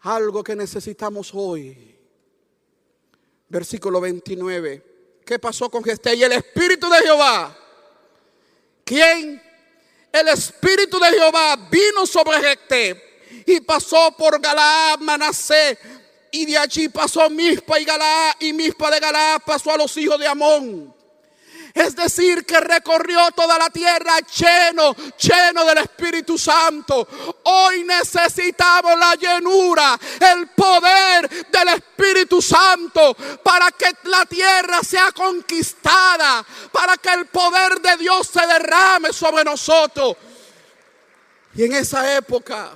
Algo 0.00 0.44
que 0.44 0.54
necesitamos 0.54 1.32
hoy. 1.34 1.96
Versículo 3.48 4.00
29. 4.00 5.20
¿Qué 5.24 5.38
pasó 5.38 5.70
con 5.70 5.82
Gesté? 5.82 6.14
Y 6.14 6.22
el 6.22 6.32
Espíritu 6.32 6.88
de 6.88 6.98
Jehová. 6.98 7.58
¿Quién? 8.84 9.42
El 10.16 10.28
Espíritu 10.28 10.98
de 10.98 11.10
Jehová 11.10 11.56
vino 11.70 12.06
sobre 12.06 12.40
Gesté 12.40 13.20
y 13.44 13.60
pasó 13.60 14.12
por 14.16 14.40
Galaad, 14.40 15.00
Manasé. 15.00 15.78
Y 16.32 16.46
de 16.46 16.56
allí 16.56 16.88
pasó 16.88 17.28
Mispa 17.28 17.78
y 17.78 17.84
Galaad. 17.84 18.36
Y 18.40 18.54
Mispa 18.54 18.90
de 18.90 18.98
Galaad 18.98 19.42
pasó 19.44 19.72
a 19.72 19.76
los 19.76 19.94
hijos 19.98 20.18
de 20.18 20.26
Amón. 20.26 20.94
Es 21.76 21.94
decir, 21.94 22.46
que 22.46 22.58
recorrió 22.58 23.30
toda 23.32 23.58
la 23.58 23.68
tierra 23.68 24.16
lleno, 24.20 24.96
lleno 25.18 25.62
del 25.66 25.76
Espíritu 25.76 26.38
Santo. 26.38 27.06
Hoy 27.42 27.84
necesitamos 27.84 28.98
la 28.98 29.14
llenura, 29.14 30.00
el 30.18 30.48
poder 30.48 31.28
del 31.50 31.68
Espíritu 31.68 32.40
Santo 32.40 33.14
para 33.42 33.70
que 33.72 33.90
la 34.04 34.24
tierra 34.24 34.80
sea 34.82 35.12
conquistada, 35.12 36.42
para 36.72 36.96
que 36.96 37.10
el 37.10 37.26
poder 37.26 37.78
de 37.82 37.98
Dios 37.98 38.26
se 38.28 38.46
derrame 38.46 39.12
sobre 39.12 39.44
nosotros. 39.44 40.16
Y 41.56 41.64
en 41.64 41.74
esa 41.74 42.16
época 42.16 42.70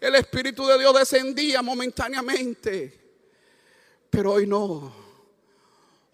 el 0.00 0.14
Espíritu 0.14 0.64
de 0.64 0.78
Dios 0.78 0.96
descendía 0.96 1.60
momentáneamente, 1.60 3.00
pero 4.08 4.34
hoy 4.34 4.46
no. 4.46 4.97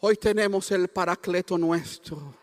Hoy 0.06 0.16
tenemos 0.16 0.70
el 0.70 0.88
paracleto 0.88 1.56
nuestro. 1.56 2.34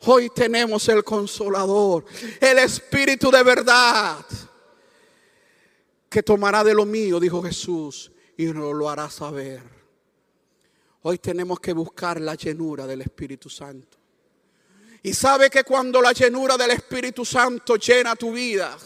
Hoy 0.00 0.28
tenemos 0.30 0.88
el 0.88 1.04
consolador, 1.04 2.04
el 2.40 2.58
Espíritu 2.58 3.30
de 3.30 3.44
verdad, 3.44 4.26
que 6.10 6.20
tomará 6.20 6.64
de 6.64 6.74
lo 6.74 6.84
mío, 6.84 7.20
dijo 7.20 7.40
Jesús, 7.44 8.10
y 8.36 8.46
nos 8.46 8.74
lo 8.74 8.90
hará 8.90 9.08
saber. 9.08 9.62
Hoy 11.02 11.18
tenemos 11.18 11.60
que 11.60 11.72
buscar 11.72 12.20
la 12.20 12.34
llenura 12.34 12.88
del 12.88 13.02
Espíritu 13.02 13.48
Santo. 13.48 13.96
Y 15.04 15.14
sabe 15.14 15.50
que 15.50 15.62
cuando 15.62 16.02
la 16.02 16.10
llenura 16.10 16.56
del 16.56 16.72
Espíritu 16.72 17.24
Santo 17.24 17.76
llena 17.76 18.16
tu 18.16 18.32
vida, 18.32 18.76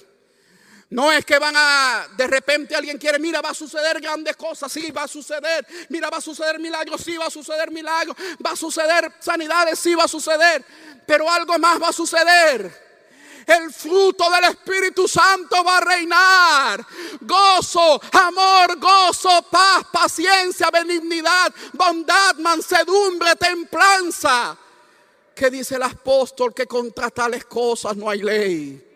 no 0.93 1.11
es 1.11 1.25
que 1.25 1.39
van 1.39 1.55
a, 1.57 2.07
de 2.19 2.27
repente 2.27 2.77
alguien 2.77 2.99
quiere, 2.99 3.19
mira, 3.19 3.41
va 3.41 3.51
a 3.51 3.55
suceder 3.55 3.99
grandes 3.99 4.37
cosas, 4.37 4.71
sí, 4.71 4.91
va 4.91 5.05
a 5.05 5.09
suceder, 5.09 5.67
mira, 5.89 6.11
va 6.11 6.19
a 6.19 6.21
suceder 6.21 6.59
milagros, 6.61 7.01
sí, 7.01 7.17
va 7.17 7.27
a 7.27 7.31
suceder 7.31 7.71
milagros, 7.71 8.15
va 8.45 8.51
a 8.51 8.57
suceder 8.57 9.11
sanidades, 9.19 9.79
sí, 9.79 9.95
va 9.95 10.05
a 10.05 10.09
suceder, 10.09 10.63
pero 11.07 11.31
algo 11.31 11.59
más 11.59 11.81
va 11.81 11.89
a 11.89 11.93
suceder. 11.95 12.93
El 13.47 13.73
fruto 13.73 14.31
del 14.31 14.45
Espíritu 14.45 15.09
Santo 15.09 15.65
va 15.65 15.79
a 15.79 15.81
reinar. 15.81 16.87
Gozo, 17.23 18.01
amor, 18.13 18.79
gozo, 18.79 19.47
paz, 19.51 19.85
paciencia, 19.91 20.71
benignidad, 20.71 21.53
bondad, 21.73 22.37
mansedumbre, 22.37 23.35
templanza. 23.37 24.57
¿Qué 25.35 25.51
dice 25.51 25.77
el 25.77 25.83
apóstol? 25.83 26.55
Que 26.55 26.67
contra 26.67 27.09
tales 27.11 27.47
cosas 27.47 27.97
no 27.97 28.11
hay 28.11 28.21
ley. 28.21 28.92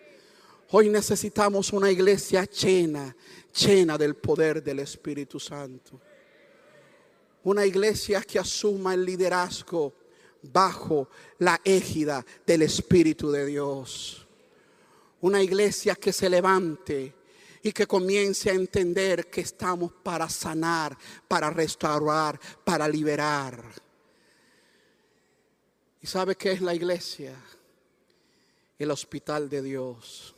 Hoy 0.70 0.88
necesitamos 0.88 1.72
una 1.72 1.90
iglesia 1.90 2.44
llena, 2.44 3.14
llena 3.54 3.96
del 3.96 4.16
poder 4.16 4.62
del 4.62 4.80
Espíritu 4.80 5.38
Santo. 5.38 6.00
Una 7.44 7.64
iglesia 7.64 8.20
que 8.22 8.40
asuma 8.40 8.94
el 8.94 9.04
liderazgo 9.04 9.94
bajo 10.42 11.08
la 11.38 11.60
égida 11.64 12.24
del 12.44 12.62
Espíritu 12.62 13.30
de 13.30 13.46
Dios. 13.46 14.26
Una 15.20 15.40
iglesia 15.40 15.94
que 15.94 16.12
se 16.12 16.28
levante 16.28 17.14
y 17.62 17.72
que 17.72 17.86
comience 17.86 18.50
a 18.50 18.54
entender 18.54 19.30
que 19.30 19.42
estamos 19.42 19.92
para 20.02 20.28
sanar, 20.28 20.98
para 21.28 21.48
restaurar, 21.50 22.40
para 22.64 22.88
liberar. 22.88 23.62
¿Y 26.02 26.06
sabe 26.08 26.34
qué 26.34 26.52
es 26.52 26.60
la 26.60 26.74
iglesia? 26.74 27.34
El 28.78 28.90
hospital 28.90 29.48
de 29.48 29.62
Dios. 29.62 30.35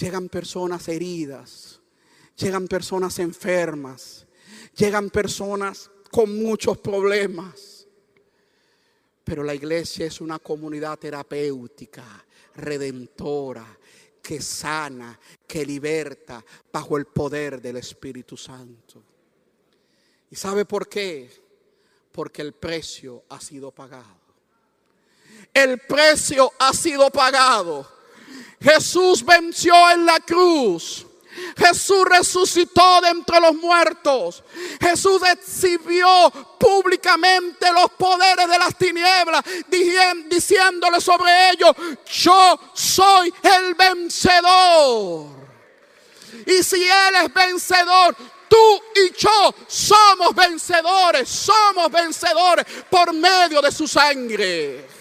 Llegan 0.00 0.30
personas 0.30 0.88
heridas, 0.88 1.78
llegan 2.34 2.66
personas 2.68 3.18
enfermas, 3.18 4.26
llegan 4.74 5.10
personas 5.10 5.90
con 6.10 6.42
muchos 6.42 6.78
problemas. 6.78 7.86
Pero 9.22 9.42
la 9.42 9.54
iglesia 9.54 10.06
es 10.06 10.22
una 10.22 10.38
comunidad 10.38 10.98
terapéutica, 10.98 12.24
redentora, 12.54 13.78
que 14.22 14.40
sana, 14.40 15.20
que 15.46 15.66
liberta 15.66 16.42
bajo 16.72 16.96
el 16.96 17.04
poder 17.04 17.60
del 17.60 17.76
Espíritu 17.76 18.38
Santo. 18.38 19.02
¿Y 20.30 20.36
sabe 20.36 20.64
por 20.64 20.88
qué? 20.88 21.30
Porque 22.10 22.40
el 22.40 22.54
precio 22.54 23.24
ha 23.28 23.38
sido 23.38 23.70
pagado. 23.70 24.18
El 25.52 25.78
precio 25.80 26.50
ha 26.58 26.72
sido 26.72 27.10
pagado. 27.10 27.99
Jesús 28.60 29.24
venció 29.24 29.90
en 29.90 30.06
la 30.06 30.20
cruz. 30.20 31.06
Jesús 31.56 32.04
resucitó 32.04 33.00
de 33.00 33.08
entre 33.08 33.40
los 33.40 33.54
muertos. 33.54 34.42
Jesús 34.80 35.22
exhibió 35.32 36.30
públicamente 36.58 37.72
los 37.72 37.90
poderes 37.92 38.48
de 38.48 38.58
las 38.58 38.76
tinieblas, 38.76 39.42
diciéndole 40.28 41.00
sobre 41.00 41.50
ellos, 41.50 41.72
yo 42.06 42.58
soy 42.74 43.32
el 43.42 43.74
vencedor. 43.74 45.26
Y 46.46 46.62
si 46.62 46.82
Él 46.82 47.14
es 47.24 47.32
vencedor, 47.32 48.16
tú 48.48 48.82
y 48.96 49.12
yo 49.16 49.54
somos 49.66 50.34
vencedores, 50.34 51.28
somos 51.28 51.90
vencedores 51.90 52.66
por 52.88 53.12
medio 53.12 53.60
de 53.62 53.72
su 53.72 53.86
sangre. 53.86 54.99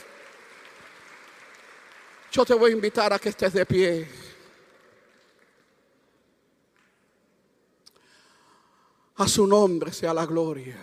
Yo 2.32 2.46
te 2.46 2.54
voy 2.54 2.72
a 2.72 2.74
invitar 2.74 3.12
a 3.12 3.20
que 3.20 3.30
estés 3.30 3.54
de 3.54 3.66
pie. 3.66 4.08
A 9.16 9.28
su 9.28 9.46
nombre 9.48 9.92
sea 9.92 10.14
la 10.14 10.26
gloria. 10.26 10.78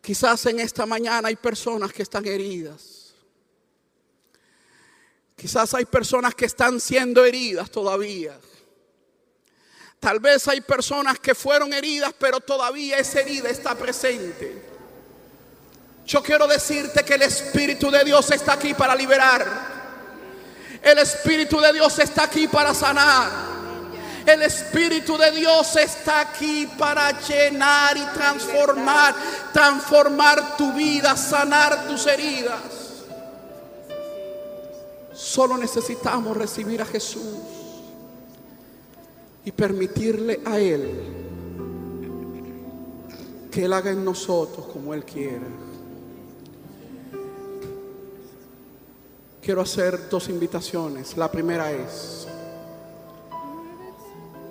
Quizás 0.00 0.46
en 0.46 0.60
esta 0.60 0.86
mañana 0.86 1.28
hay 1.28 1.36
personas 1.36 1.92
que 1.92 2.02
están 2.02 2.26
heridas. 2.26 3.14
Quizás 5.36 5.74
hay 5.74 5.84
personas 5.84 6.34
que 6.34 6.44
están 6.44 6.80
siendo 6.80 7.24
heridas 7.24 7.70
todavía. 7.70 8.38
Tal 9.98 10.20
vez 10.20 10.46
hay 10.48 10.60
personas 10.60 11.18
que 11.18 11.34
fueron 11.34 11.72
heridas, 11.72 12.14
pero 12.18 12.38
todavía 12.38 12.98
esa 12.98 13.20
herida 13.20 13.48
está 13.48 13.74
presente. 13.74 14.73
Yo 16.06 16.22
quiero 16.22 16.46
decirte 16.46 17.02
que 17.02 17.14
el 17.14 17.22
Espíritu 17.22 17.90
de 17.90 18.04
Dios 18.04 18.30
está 18.30 18.54
aquí 18.54 18.74
para 18.74 18.94
liberar. 18.94 19.74
El 20.82 20.98
Espíritu 20.98 21.58
de 21.60 21.72
Dios 21.72 21.98
está 21.98 22.24
aquí 22.24 22.46
para 22.46 22.74
sanar. 22.74 23.54
El 24.26 24.42
Espíritu 24.42 25.16
de 25.16 25.32
Dios 25.32 25.76
está 25.76 26.20
aquí 26.20 26.66
para 26.78 27.10
llenar 27.20 27.96
y 27.96 28.04
transformar, 28.14 29.14
transformar 29.52 30.56
tu 30.56 30.72
vida, 30.72 31.16
sanar 31.16 31.86
tus 31.86 32.06
heridas. 32.06 32.60
Solo 35.12 35.56
necesitamos 35.56 36.36
recibir 36.36 36.82
a 36.82 36.86
Jesús 36.86 37.22
y 39.44 39.52
permitirle 39.52 40.40
a 40.44 40.58
Él 40.58 41.24
que 43.50 43.64
Él 43.64 43.72
haga 43.72 43.90
en 43.90 44.04
nosotros 44.04 44.66
como 44.66 44.92
Él 44.92 45.04
quiera. 45.04 45.46
Quiero 49.44 49.60
hacer 49.60 50.08
dos 50.08 50.30
invitaciones. 50.30 51.18
La 51.18 51.30
primera 51.30 51.70
es, 51.70 52.26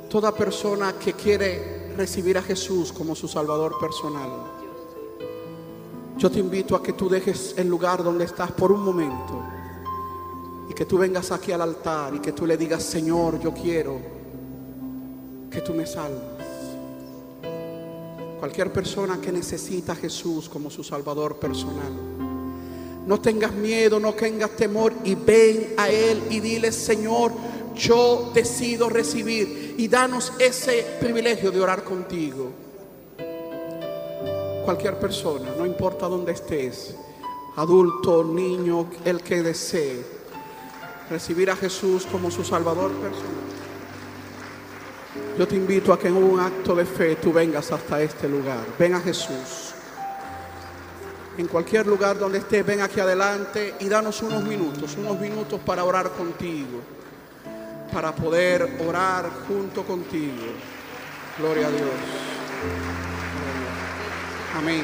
toda 0.08 0.32
persona 0.32 0.94
que 0.94 1.14
quiere 1.14 1.92
recibir 1.98 2.38
a 2.38 2.44
Jesús 2.44 2.94
como 2.94 3.16
su 3.16 3.28
Salvador 3.28 3.80
personal, 3.80 4.30
yo 6.16 6.30
te 6.30 6.38
invito 6.38 6.76
a 6.76 6.84
que 6.84 6.94
tú 6.94 7.10
dejes 7.10 7.56
el 7.58 7.68
lugar 7.70 8.04
donde 8.04 8.26
estás 8.26 8.52
por 8.52 8.72
un 8.72 8.84
momento 8.84 9.44
y 10.70 10.76
que 10.76 10.86
tú 10.86 11.00
vengas 11.00 11.32
aquí 11.32 11.52
al 11.52 11.62
altar 11.62 12.14
y 12.14 12.20
que 12.20 12.32
tú 12.32 12.46
le 12.46 12.56
digas, 12.56 12.84
Señor, 12.84 13.40
yo 13.40 13.52
quiero 13.52 14.00
que 15.50 15.62
tú 15.62 15.74
me 15.74 15.88
salves. 15.88 16.22
Cualquier 18.40 18.72
persona 18.72 19.20
que 19.20 19.32
necesita 19.32 19.94
a 19.94 19.96
Jesús 19.96 20.48
como 20.48 20.70
su 20.70 20.84
Salvador 20.84 21.38
personal. 21.38 22.23
No 23.06 23.20
tengas 23.20 23.52
miedo, 23.54 24.00
no 24.00 24.14
tengas 24.14 24.52
temor 24.52 24.94
y 25.04 25.16
ven 25.16 25.74
a 25.78 25.90
Él 25.90 26.24
y 26.30 26.40
dile, 26.40 26.72
Señor, 26.72 27.32
yo 27.76 28.32
decido 28.34 28.90
recibir 28.90 29.76
y 29.78 29.88
danos 29.88 30.32
ese 30.40 30.98
privilegio 31.00 31.52
de 31.52 31.60
orar 31.60 31.84
contigo. 31.84 32.52
Cualquier 34.64 34.98
persona, 35.00 35.54
no 35.58 35.66
importa 35.66 36.08
dónde 36.08 36.32
estés, 36.32 36.96
adulto, 37.58 38.24
niño, 38.24 38.90
el 39.04 39.22
que 39.22 39.44
desee 39.44 40.04
recibir 41.10 41.50
a 41.52 41.56
Jesús 41.56 42.08
como 42.10 42.32
su 42.32 42.44
Salvador 42.44 42.92
personal. 42.94 43.44
Yo 45.38 45.48
te 45.48 45.56
invito 45.56 45.92
a 45.92 46.00
que 46.00 46.08
en 46.08 46.16
un 46.16 46.40
acto 46.40 46.76
de 46.76 46.86
fe 46.86 47.16
tú 47.18 47.34
vengas 47.34 47.72
hasta 47.72 48.02
este 48.02 48.30
lugar. 48.30 48.66
Ven 48.80 48.94
a 48.94 49.00
Jesús. 49.00 49.73
En 51.36 51.48
cualquier 51.48 51.88
lugar 51.88 52.20
donde 52.20 52.38
estés, 52.38 52.64
ven 52.64 52.82
aquí 52.82 53.00
adelante 53.00 53.76
y 53.80 53.90
danos 53.90 54.22
unos 54.22 54.44
minutos, 54.44 54.96
unos 54.98 55.20
minutos 55.20 55.60
para 55.66 55.84
orar 55.84 56.12
contigo, 56.12 56.80
para 57.92 58.14
poder 58.14 58.78
orar 58.88 59.30
junto 59.48 59.84
contigo. 59.84 60.44
Gloria 61.40 61.68
a 61.68 61.72
Dios. 61.72 61.90
Amén. 64.56 64.84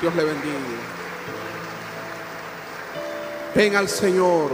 Dios 0.00 0.14
le 0.14 0.24
bendiga. 0.24 0.54
Ven 3.56 3.74
al 3.74 3.88
Señor. 3.88 4.52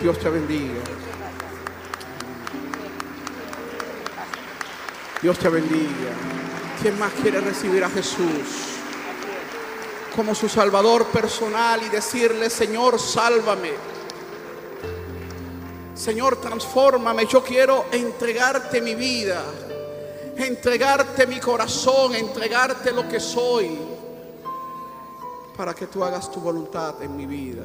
Dios 0.00 0.16
te 0.20 0.30
bendiga. 0.30 0.80
Dios 5.20 5.38
te 5.40 5.48
bendiga. 5.48 6.12
¿Quién 6.80 6.96
más 7.00 7.10
quiere 7.20 7.40
recibir 7.40 7.82
a 7.82 7.90
Jesús 7.90 8.77
como 10.18 10.34
su 10.34 10.48
Salvador 10.48 11.06
personal 11.06 11.80
y 11.80 11.90
decirle, 11.90 12.50
Señor, 12.50 12.98
sálvame? 12.98 13.70
Señor, 15.94 16.40
transfórmame. 16.40 17.24
Yo 17.26 17.40
quiero 17.44 17.84
entregarte 17.92 18.80
mi 18.80 18.96
vida, 18.96 19.40
entregarte 20.36 21.24
mi 21.24 21.38
corazón, 21.38 22.16
entregarte 22.16 22.90
lo 22.90 23.08
que 23.08 23.20
soy, 23.20 23.78
para 25.56 25.72
que 25.72 25.86
tú 25.86 26.02
hagas 26.02 26.32
tu 26.32 26.40
voluntad 26.40 27.00
en 27.00 27.16
mi 27.16 27.24
vida. 27.24 27.62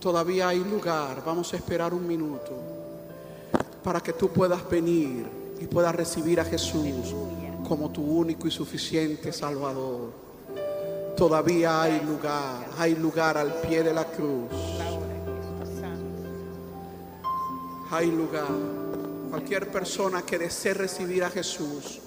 Todavía 0.00 0.48
hay 0.48 0.64
lugar, 0.64 1.22
vamos 1.22 1.52
a 1.52 1.56
esperar 1.56 1.92
un 1.92 2.08
minuto, 2.08 2.56
para 3.84 4.00
que 4.00 4.14
tú 4.14 4.30
puedas 4.30 4.66
venir 4.70 5.26
y 5.60 5.66
puedas 5.66 5.94
recibir 5.94 6.40
a 6.40 6.46
Jesús 6.46 7.14
como 7.68 7.90
tu 7.90 8.00
único 8.00 8.48
y 8.48 8.50
suficiente 8.50 9.34
Salvador. 9.34 10.27
Todavía 11.18 11.82
hay 11.82 12.00
lugar, 12.02 12.64
hay 12.78 12.94
lugar 12.94 13.36
al 13.36 13.52
pie 13.54 13.82
de 13.82 13.92
la 13.92 14.04
cruz. 14.04 14.52
Hay 17.90 18.08
lugar. 18.12 18.46
Cualquier 19.28 19.68
persona 19.68 20.22
que 20.22 20.38
desee 20.38 20.74
recibir 20.74 21.24
a 21.24 21.30
Jesús 21.30 22.00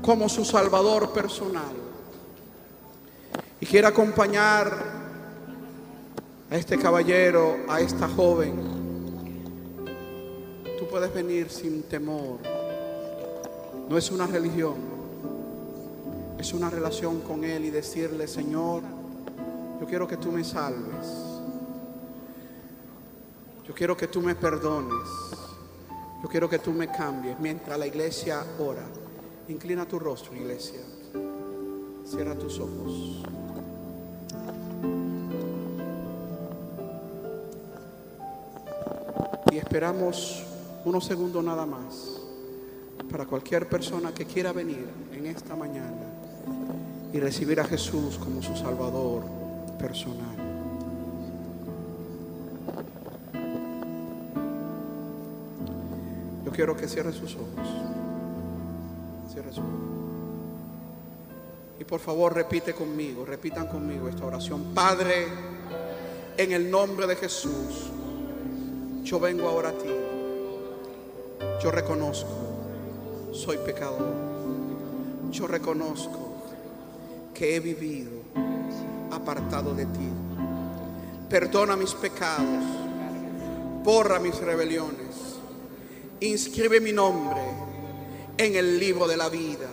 como 0.00 0.26
su 0.30 0.42
Salvador 0.42 1.12
personal 1.12 1.74
y 3.60 3.66
quiera 3.66 3.88
acompañar 3.88 4.74
a 6.50 6.56
este 6.56 6.78
caballero, 6.78 7.58
a 7.68 7.78
esta 7.80 8.08
joven, 8.08 8.54
tú 10.78 10.88
puedes 10.88 11.12
venir 11.12 11.50
sin 11.50 11.82
temor. 11.82 12.38
No 13.88 13.98
es 13.98 14.10
una 14.10 14.26
religión, 14.26 14.91
es 16.42 16.52
una 16.52 16.68
relación 16.68 17.20
con 17.20 17.44
Él 17.44 17.66
y 17.66 17.70
decirle, 17.70 18.26
Señor, 18.26 18.82
yo 19.80 19.86
quiero 19.86 20.08
que 20.08 20.16
tú 20.16 20.32
me 20.32 20.42
salves. 20.42 21.06
Yo 23.64 23.72
quiero 23.72 23.96
que 23.96 24.08
tú 24.08 24.20
me 24.20 24.34
perdones. 24.34 25.08
Yo 26.20 26.28
quiero 26.28 26.50
que 26.50 26.58
tú 26.58 26.72
me 26.72 26.88
cambies 26.88 27.38
mientras 27.38 27.78
la 27.78 27.86
iglesia 27.86 28.44
ora. 28.58 28.82
Inclina 29.46 29.86
tu 29.86 30.00
rostro, 30.00 30.34
iglesia. 30.34 30.80
Cierra 32.04 32.34
tus 32.34 32.58
ojos. 32.58 33.22
Y 39.52 39.58
esperamos 39.58 40.42
unos 40.84 41.04
segundos 41.04 41.44
nada 41.44 41.64
más 41.64 42.20
para 43.12 43.26
cualquier 43.26 43.68
persona 43.68 44.12
que 44.12 44.24
quiera 44.26 44.52
venir 44.52 44.88
en 45.12 45.26
esta 45.26 45.54
mañana 45.54 46.11
y 47.12 47.20
recibir 47.20 47.60
a 47.60 47.64
Jesús 47.64 48.16
como 48.18 48.42
su 48.42 48.56
Salvador 48.56 49.22
personal. 49.78 50.36
Yo 56.44 56.50
quiero 56.50 56.76
que 56.76 56.88
cierre 56.88 57.12
sus 57.12 57.34
ojos. 57.34 57.68
Cierre 59.30 59.50
sus 59.50 59.58
ojos. 59.58 59.70
Y 61.78 61.84
por 61.84 62.00
favor 62.00 62.34
repite 62.34 62.72
conmigo, 62.72 63.26
repitan 63.26 63.66
conmigo 63.66 64.08
esta 64.08 64.24
oración. 64.24 64.72
Padre, 64.74 65.26
en 66.36 66.52
el 66.52 66.70
nombre 66.70 67.06
de 67.06 67.16
Jesús, 67.16 67.90
yo 69.02 69.20
vengo 69.20 69.48
ahora 69.48 69.70
a 69.70 69.72
ti. 69.72 69.90
Yo 71.62 71.70
reconozco, 71.70 72.30
soy 73.32 73.58
pecador. 73.58 74.14
Yo 75.30 75.46
reconozco 75.46 76.31
que 77.42 77.56
he 77.56 77.58
vivido 77.58 78.22
apartado 79.10 79.74
de 79.74 79.84
ti. 79.86 80.08
Perdona 81.28 81.74
mis 81.74 81.92
pecados, 81.92 82.62
borra 83.82 84.20
mis 84.20 84.36
rebeliones, 84.36 85.40
inscribe 86.20 86.78
mi 86.78 86.92
nombre 86.92 87.42
en 88.38 88.54
el 88.54 88.78
libro 88.78 89.08
de 89.08 89.16
la 89.16 89.28
vida. 89.28 89.66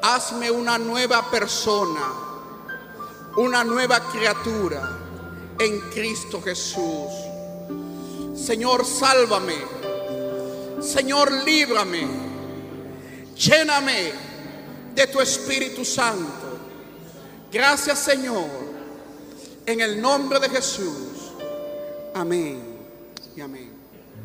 Hazme 0.00 0.50
una 0.50 0.78
nueva 0.78 1.30
persona, 1.30 2.14
una 3.36 3.64
nueva 3.64 4.00
criatura 4.10 4.98
en 5.58 5.78
Cristo 5.90 6.40
Jesús. 6.40 7.12
Señor, 8.34 8.86
sálvame. 8.86 9.56
Señor, 10.80 11.30
líbrame. 11.44 12.06
Lléname 13.36 14.12
de 14.94 15.06
tu 15.08 15.20
Espíritu 15.20 15.84
Santo. 15.84 16.51
Gracias, 17.52 17.98
Señor. 17.98 18.48
En 19.66 19.82
el 19.82 20.00
nombre 20.00 20.40
de 20.40 20.48
Jesús. 20.48 21.34
Amén 22.14 22.62
y 23.36 23.42
amén. 23.42 23.70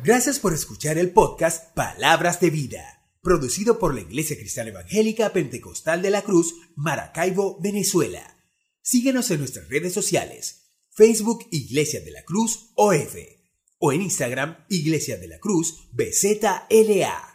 Gracias 0.02 0.38
por 0.38 0.54
escuchar 0.54 0.96
el 0.96 1.10
podcast 1.10 1.74
Palabras 1.74 2.40
de 2.40 2.48
Vida, 2.48 3.06
producido 3.20 3.78
por 3.78 3.94
la 3.94 4.00
Iglesia 4.00 4.36
Cristiana 4.36 4.70
Evangélica 4.70 5.30
Pentecostal 5.30 6.00
de 6.00 6.08
la 6.08 6.22
Cruz, 6.22 6.54
Maracaibo, 6.74 7.60
Venezuela. 7.60 8.38
Síguenos 8.80 9.30
en 9.30 9.40
nuestras 9.40 9.68
redes 9.68 9.92
sociales, 9.92 10.70
Facebook 10.90 11.46
Iglesia 11.50 12.00
de 12.00 12.12
la 12.12 12.22
Cruz 12.24 12.70
OF 12.76 13.14
o 13.78 13.92
en 13.92 14.00
Instagram 14.00 14.64
Iglesia 14.70 15.18
de 15.18 15.28
la 15.28 15.38
Cruz 15.38 15.88
BZLA. 15.92 17.27